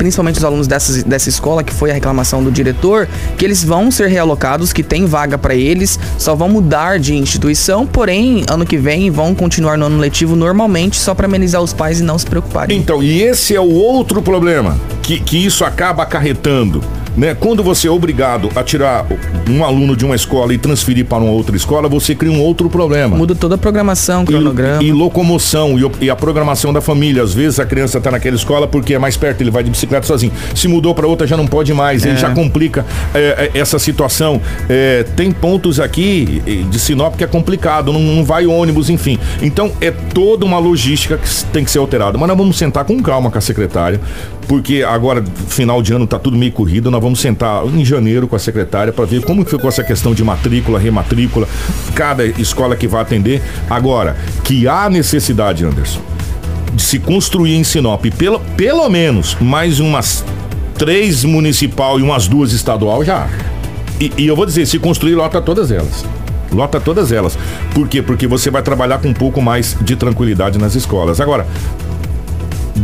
principalmente 0.00 0.38
os 0.38 0.44
alunos 0.46 0.66
dessa, 0.66 1.04
dessa 1.04 1.28
escola 1.28 1.62
que 1.62 1.74
foi 1.74 1.90
a 1.90 1.92
reclamação 1.92 2.42
do 2.42 2.50
diretor, 2.50 3.06
que 3.36 3.44
eles 3.44 3.62
vão 3.62 3.90
ser 3.90 4.08
realocados, 4.08 4.72
que 4.72 4.82
tem 4.82 5.04
vaga 5.04 5.36
para 5.36 5.54
eles, 5.54 6.00
só 6.16 6.34
vão 6.34 6.48
mudar 6.48 6.98
de 6.98 7.14
instituição, 7.14 7.86
porém 7.86 8.42
ano 8.48 8.64
que 8.64 8.78
vem 8.78 9.10
vão 9.10 9.34
continuar 9.34 9.76
no 9.76 9.84
ano 9.84 9.98
letivo 9.98 10.34
normalmente, 10.34 10.96
só 10.96 11.14
para 11.14 11.26
amenizar 11.26 11.60
os 11.60 11.74
pais 11.74 12.00
e 12.00 12.02
não 12.02 12.18
se 12.18 12.24
preocuparem. 12.24 12.78
Então, 12.78 13.02
e 13.02 13.20
esse 13.20 13.54
é 13.54 13.60
o 13.60 13.70
outro 13.70 14.22
problema 14.22 14.80
que, 15.02 15.20
que 15.20 15.44
isso 15.44 15.66
acaba 15.66 16.02
acarretando. 16.02 16.82
Né? 17.16 17.34
Quando 17.34 17.62
você 17.62 17.88
é 17.88 17.90
obrigado 17.90 18.48
a 18.54 18.62
tirar 18.62 19.06
um 19.48 19.64
aluno 19.64 19.96
de 19.96 20.04
uma 20.04 20.14
escola 20.14 20.54
e 20.54 20.58
transferir 20.58 21.04
para 21.04 21.18
uma 21.22 21.32
outra 21.32 21.56
escola, 21.56 21.88
você 21.88 22.14
cria 22.14 22.30
um 22.32 22.40
outro 22.40 22.70
problema. 22.70 23.16
Muda 23.16 23.34
toda 23.34 23.56
a 23.56 23.58
programação, 23.58 24.22
E- 24.22 24.26
cronograma. 24.26 24.82
E, 24.82 24.92
locomoção 24.92 25.76
e, 25.78 26.04
e 26.04 26.10
a 26.10 26.16
programação 26.16 26.72
da 26.72 26.80
família. 26.80 27.22
Às 27.22 27.34
vezes 27.34 27.58
a 27.60 27.66
criança 27.66 27.98
está 27.98 28.10
naquela 28.10 28.36
escola 28.36 28.66
porque 28.68 28.94
é 28.94 28.98
mais 28.98 29.16
perto, 29.16 29.40
ele 29.40 29.50
vai 29.50 29.62
de 29.62 29.70
bicicleta 29.70 30.06
sozinho. 30.06 30.32
Se 30.54 30.68
mudou 30.68 30.94
para 30.94 31.06
outra 31.06 31.26
já 31.26 31.36
não 31.36 31.46
pode 31.46 31.72
mais, 31.74 32.04
É. 32.04 32.10
ele 32.10 32.18
já 32.18 32.30
complica 32.30 32.86
é, 33.14 33.50
é, 33.54 33.58
essa 33.58 33.78
situação. 33.78 34.40
É, 34.68 35.04
tem 35.16 35.32
pontos 35.32 35.80
aqui 35.80 36.42
de 36.70 36.78
Sinop 36.78 37.16
que 37.16 37.24
é 37.24 37.26
complicado, 37.26 37.92
não, 37.92 38.00
não 38.00 38.24
vai 38.24 38.46
ônibus, 38.46 38.88
enfim. 38.88 39.18
Então 39.42 39.72
é 39.80 39.90
toda 39.90 40.44
uma 40.46 40.58
logística 40.58 41.18
que 41.18 41.44
tem 41.46 41.64
que 41.64 41.70
ser 41.70 41.78
alterada. 41.78 42.16
Mas 42.16 42.28
nós 42.28 42.36
vamos 42.38 42.56
sentar 42.56 42.84
com 42.84 43.00
calma 43.02 43.30
com 43.30 43.38
a 43.38 43.40
secretária, 43.40 44.00
porque 44.46 44.82
agora, 44.86 45.22
final 45.48 45.82
de 45.82 45.92
ano, 45.92 46.06
tá 46.06 46.18
tudo 46.18 46.36
meio 46.36 46.52
corrido. 46.52 46.90
Nós 46.90 46.99
vamos 47.00 47.20
sentar 47.20 47.64
em 47.66 47.84
janeiro 47.84 48.28
com 48.28 48.36
a 48.36 48.38
secretária 48.38 48.92
para 48.92 49.04
ver 49.04 49.22
como 49.24 49.44
ficou 49.44 49.68
essa 49.68 49.82
questão 49.82 50.14
de 50.14 50.22
matrícula, 50.22 50.78
rematrícula, 50.78 51.48
cada 51.94 52.24
escola 52.24 52.76
que 52.76 52.86
vai 52.86 53.02
atender. 53.02 53.42
Agora, 53.68 54.16
que 54.44 54.68
há 54.68 54.88
necessidade, 54.88 55.64
Anderson, 55.64 56.00
de 56.74 56.82
se 56.82 56.98
construir 56.98 57.56
em 57.56 57.64
Sinop 57.64 58.04
pelo, 58.16 58.40
pelo 58.56 58.88
menos 58.88 59.36
mais 59.40 59.80
umas 59.80 60.24
três 60.78 61.24
municipal 61.24 61.98
e 61.98 62.02
umas 62.02 62.28
duas 62.28 62.52
estadual 62.52 63.04
já. 63.04 63.28
E, 64.00 64.12
e 64.16 64.26
eu 64.26 64.36
vou 64.36 64.46
dizer, 64.46 64.66
se 64.66 64.78
construir, 64.78 65.14
lota 65.14 65.40
todas 65.40 65.70
elas. 65.70 66.04
Lota 66.52 66.80
todas 66.80 67.12
elas. 67.12 67.38
Por 67.74 67.86
quê? 67.86 68.02
Porque 68.02 68.26
você 68.26 68.50
vai 68.50 68.62
trabalhar 68.62 68.98
com 68.98 69.08
um 69.08 69.14
pouco 69.14 69.40
mais 69.40 69.76
de 69.80 69.94
tranquilidade 69.94 70.58
nas 70.58 70.74
escolas. 70.74 71.20
Agora, 71.20 71.46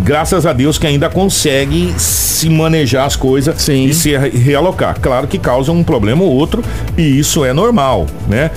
graças 0.05 0.47
a 0.47 0.53
Deus 0.53 0.79
que 0.79 0.87
ainda 0.87 1.09
consegue 1.09 1.95
se 1.99 2.49
manejar 2.51 3.07
as 3.07 3.17
coisas 3.17 3.61
Sim. 3.63 3.87
e 3.87 3.95
se 3.95 4.17
re- 4.17 4.31
realocar. 4.31 4.99
Claro 5.01 5.27
que 5.27 5.39
causa 5.39 5.73
um 5.73 5.83
problema 5.83 6.23
ou 6.23 6.31
outro 6.31 6.63
e 6.97 7.19
isso 7.19 7.45
é 7.45 7.53
normal, 7.53 8.07
né? 8.29 8.51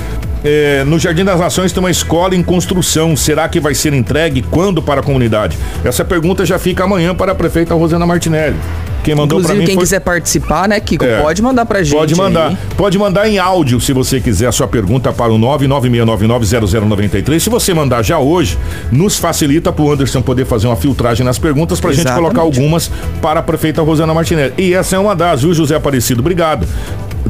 É, 0.43 0.84
no 0.86 0.97
Jardim 0.97 1.25
das 1.25 1.39
Nações 1.39 1.71
tem 1.71 1.84
uma 1.84 1.91
escola 1.91 2.36
em 2.36 2.41
construção. 2.43 3.15
Será 3.15 3.47
que 3.49 3.60
vai 3.60 3.75
ser 3.75 3.93
entregue 3.93 4.41
quando 4.41 4.82
para 4.82 5.02
a 5.02 5.04
comunidade? 5.04 5.58
Essa 5.84 6.06
pergunta 6.06 6.45
já 6.45 6.58
fica 6.58 6.84
amanhã 6.84 7.13
para 7.13 7.34
a 7.34 7.36
prefeita 7.36 7.73
Rosana 7.73 8.06
Martinelli. 8.06 8.56
Quem 9.04 9.15
mandou 9.15 9.39
para 9.39 9.54
Inclusive, 9.54 9.60
mim 9.60 9.65
quem 9.65 9.75
foi 9.75 9.84
quiser 9.84 9.99
participar, 10.02 10.67
né, 10.67 10.78
Kiko, 10.80 11.06
É. 11.06 11.21
pode 11.21 11.41
mandar 11.41 11.65
pra 11.65 11.82
gente. 11.82 11.95
Pode 11.95 12.15
mandar. 12.15 12.49
aí. 12.49 12.58
Pode 12.75 12.97
mandar 12.97 13.30
em 13.30 13.39
áudio 13.39 13.80
se 13.80 13.93
você 13.93 14.19
quiser 14.19 14.47
a 14.47 14.52
sua 14.52 14.67
pergunta 14.67 15.12
para 15.13 15.32
o 15.32 15.38
996990093. 15.39 17.39
Se 17.39 17.49
você 17.49 17.73
mandar 17.73 18.04
já 18.04 18.19
hoje, 18.19 18.58
nos 18.91 19.17
facilita 19.17 19.71
para 19.71 19.84
o 19.84 19.91
Anderson 19.91 20.21
poder 20.21 20.45
fazer 20.45 20.67
uma 20.67 20.75
filtragem 20.75 21.25
nas 21.25 21.39
perguntas 21.39 21.80
para 21.80 21.91
a 21.91 21.93
gente 21.93 22.02
Exatamente. 22.06 22.34
colocar 22.36 22.41
algumas 22.41 22.91
para 23.21 23.39
a 23.39 23.43
prefeita 23.43 23.82
Rosana 23.82 24.13
Martinelli. 24.13 24.54
E 24.58 24.73
essa 24.73 24.97
é 24.97 24.99
uma 24.99 25.15
das, 25.15 25.43
viu, 25.43 25.54
José 25.54 25.75
Aparecido? 25.75 26.19
Obrigado. 26.19 26.67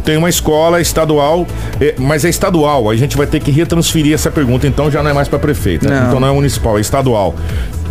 Tem 0.03 0.17
uma 0.17 0.29
escola 0.29 0.79
estadual, 0.81 1.45
é, 1.79 1.95
mas 1.97 2.25
é 2.25 2.29
estadual. 2.29 2.89
A 2.89 2.95
gente 2.95 3.17
vai 3.17 3.27
ter 3.27 3.39
que 3.39 3.51
retransferir 3.51 4.13
essa 4.13 4.31
pergunta, 4.31 4.67
então 4.67 4.89
já 4.89 5.03
não 5.03 5.11
é 5.11 5.13
mais 5.13 5.27
para 5.27 5.39
prefeita. 5.39 5.89
Não. 5.89 6.07
Então 6.07 6.19
não 6.19 6.27
é 6.27 6.31
municipal, 6.31 6.77
é 6.77 6.81
estadual. 6.81 7.35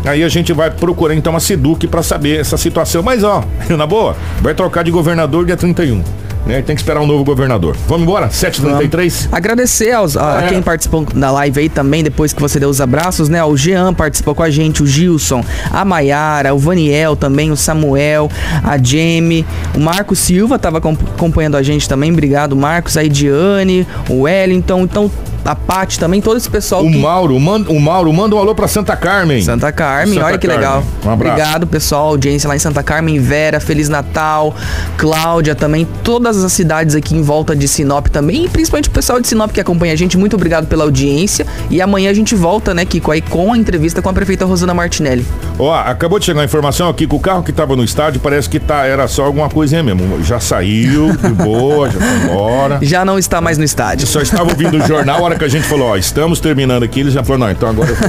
Aí 0.05 0.23
a 0.23 0.29
gente 0.29 0.53
vai 0.53 0.71
procurar 0.71 1.15
então 1.15 1.35
a 1.35 1.41
Seduc 1.41 1.87
para 1.87 2.03
saber 2.03 2.41
essa 2.41 2.57
situação. 2.57 3.03
Mas 3.03 3.25
ó, 3.25 3.45
na 3.77 3.87
boa, 3.87 4.17
vai 4.41 4.55
trocar 4.55 4.85
de 4.85 4.91
governador 4.91 5.45
dia 5.45 5.57
31. 5.57 6.03
Né? 6.49 6.63
Tem 6.63 6.75
que 6.75 6.81
esperar 6.81 7.01
um 7.01 7.07
novo 7.07 7.23
governador. 7.25 7.77
Vamos 7.87 8.03
embora? 8.05 8.29
7h33? 8.29 9.29
Agradecer 9.31 9.93
aos, 9.93 10.17
a, 10.17 10.39
a 10.39 10.43
É. 10.45 10.49
quem 10.49 10.63
participou 10.63 11.05
da 11.05 11.31
live 11.31 11.61
aí 11.61 11.69
também, 11.69 12.03
depois 12.03 12.33
que 12.33 12.41
você 12.41 12.59
deu 12.59 12.71
os 12.71 12.81
abraços, 12.81 13.29
né? 13.29 13.45
O 13.45 13.57
Jean 13.57 13.93
participou 13.93 14.35
com 14.35 14.43
a 14.43 14.49
gente, 14.51 14.83
o 14.83 14.87
Gilson, 14.87 15.45
a 15.71 15.85
Maiara, 15.85 16.55
o 16.55 16.59
Vaniel 16.59 17.15
também, 17.15 17.51
o 17.51 17.57
Samuel, 17.57 18.31
a 18.65 18.79
Jamie, 18.83 19.45
o 19.77 19.79
Marco 19.81 20.17
Silva 20.17 20.59
tava 20.59 20.79
acom- 20.79 20.97
acompanhando 21.15 21.57
a 21.57 21.63
gente 21.63 21.87
também, 21.89 22.11
obrigado 22.13 22.57
Marcos, 22.57 22.97
a 22.97 23.05
Ediane, 23.05 23.87
o 24.09 24.23
Wellington, 24.23 24.81
então 24.83 25.11
a 25.49 25.55
Paty 25.57 25.99
também, 25.99 26.21
todo 26.21 26.37
esse 26.37 26.51
pessoal 26.51 26.85
O 26.85 26.91
que... 26.91 26.99
Mauro, 26.99 27.41
manda, 27.41 27.73
o 27.73 27.81
Mauro, 27.81 28.13
manda 28.13 28.37
um 28.37 28.39
alô 28.39 28.55
pra 28.55 28.69
Santa 28.69 28.95
Carmen. 28.95 29.41
Santa 29.43 29.73
Carmen, 29.73 30.13
Santa 30.17 30.27
olha 30.27 30.39
que 30.39 30.47
Carmen. 30.47 30.67
legal. 30.67 30.85
Um 31.03 31.11
abraço. 31.11 31.33
Obrigado, 31.33 31.67
pessoal, 31.67 32.09
audiência 32.09 32.47
lá 32.47 32.55
em 32.55 32.59
Santa 32.59 32.83
Carmen, 32.83 33.19
Vera, 33.19 33.59
Feliz 33.59 33.89
Natal, 33.89 34.55
Cláudia 34.99 35.55
também, 35.55 35.89
todas 36.05 36.45
as 36.45 36.53
cidades 36.53 36.95
aqui 36.95 37.17
em 37.17 37.23
volta 37.23 37.57
de 37.57 37.67
Sinop 37.67 38.09
também, 38.09 38.45
e 38.45 38.49
principalmente 38.51 38.91
o 38.91 38.93
pessoal 38.93 39.19
de 39.21 39.27
Sinop 39.27 39.51
que 39.51 39.61
acompanha 39.61 39.95
a 39.95 39.97
gente, 39.97 40.19
muito 40.19 40.37
obrigado 40.37 40.67
pela 40.67 40.85
audiência. 40.85 41.47
E 41.71 41.81
amanhã 41.81 42.11
a 42.11 42.15
gente 42.15 42.35
volta, 42.35 42.75
né, 42.75 42.85
Kiko, 42.85 43.11
aí 43.11 43.23
com 43.23 43.55
a 43.55 43.57
entrevista 43.57 44.03
com 44.03 44.11
a 44.11 44.13
prefeita 44.13 44.45
Rosana 44.45 44.75
Martinelli. 44.75 45.25
Ó, 45.59 45.75
acabou 45.75 46.19
de 46.19 46.27
chegar 46.27 46.43
a 46.43 46.45
informação 46.45 46.91
aqui 46.91 47.07
que 47.07 47.15
o 47.15 47.19
carro 47.19 47.43
que 47.43 47.53
tava 47.53 47.75
no 47.75 47.83
estádio 47.83 48.21
parece 48.21 48.51
que 48.51 48.61
tá, 48.61 48.85
era 48.85 49.09
só 49.09 49.25
alguma 49.25 49.49
coisinha 49.49 49.83
mesmo. 49.83 50.23
Já 50.23 50.39
saiu, 50.39 51.17
de 51.17 51.31
boa, 51.31 51.89
já 51.89 51.99
foi 51.99 52.17
embora. 52.25 52.79
Já 52.89 53.05
não 53.05 53.19
está 53.19 53.41
mais 53.41 53.57
no 53.57 53.65
estádio. 53.65 54.07
Só 54.07 54.21
estava 54.21 54.51
ouvindo 54.51 54.77
o 54.77 54.87
jornal, 54.87 55.21
a 55.21 55.23
hora 55.23 55.38
que 55.39 55.45
a 55.45 55.49
gente 55.49 55.67
falou, 55.67 55.89
ó, 55.89 55.97
estamos 55.97 56.41
terminando 56.41 56.83
aqui, 56.83 57.01
eles 57.01 57.13
já 57.13 57.25
falaram, 57.25 57.47
não, 57.47 57.53
então 57.53 57.69
agora 57.69 57.91
eu 57.91 57.97
vou 57.97 58.09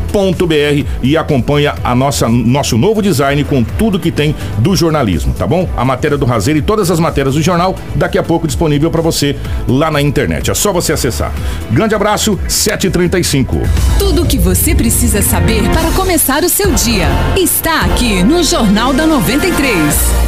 e 1.02 1.18
acompanha 1.18 1.76
a 1.84 1.96
nossa 1.96 2.28
nosso 2.28 2.78
novo 2.78 3.02
design 3.02 3.44
com 3.44 3.64
tudo 3.64 4.00
que 4.00 4.12
tem 4.12 4.36
do 4.58 4.76
jornalismo, 4.76 5.34
tá 5.34 5.46
bom? 5.46 5.68
A 5.76 5.86
matéria 5.86 6.18
do 6.18 6.26
Razeiro 6.26 6.60
e 6.60 6.62
todas 6.62 6.92
as 6.92 7.00
matérias 7.00 7.36
do 7.36 7.42
jornal 7.42 7.76
daqui 7.96 8.18
a 8.18 8.24
pouco 8.24 8.48
disponível 8.48 8.90
para 8.92 9.02
você 9.02 9.36
lá 9.68 9.90
na 9.92 10.02
internet. 10.02 10.52
É 10.52 10.54
só 10.54 10.72
você 10.72 10.94
acessar. 10.94 11.32
Grande 11.72 11.96
abraço, 11.96 12.40
7h35. 12.48 13.68
Tudo 13.98 14.24
o 14.24 14.26
que 14.26 14.38
você 14.38 14.76
precisa 14.76 15.22
saber 15.22 15.64
para 15.70 15.92
começar 15.92 16.44
o 16.44 16.50
seu 16.50 16.72
dia 16.72 17.08
está 17.38 17.82
aqui 17.82 18.24
no 18.24 18.44
Jornal 18.44 18.94
da 18.94 19.06
93. 19.06 20.20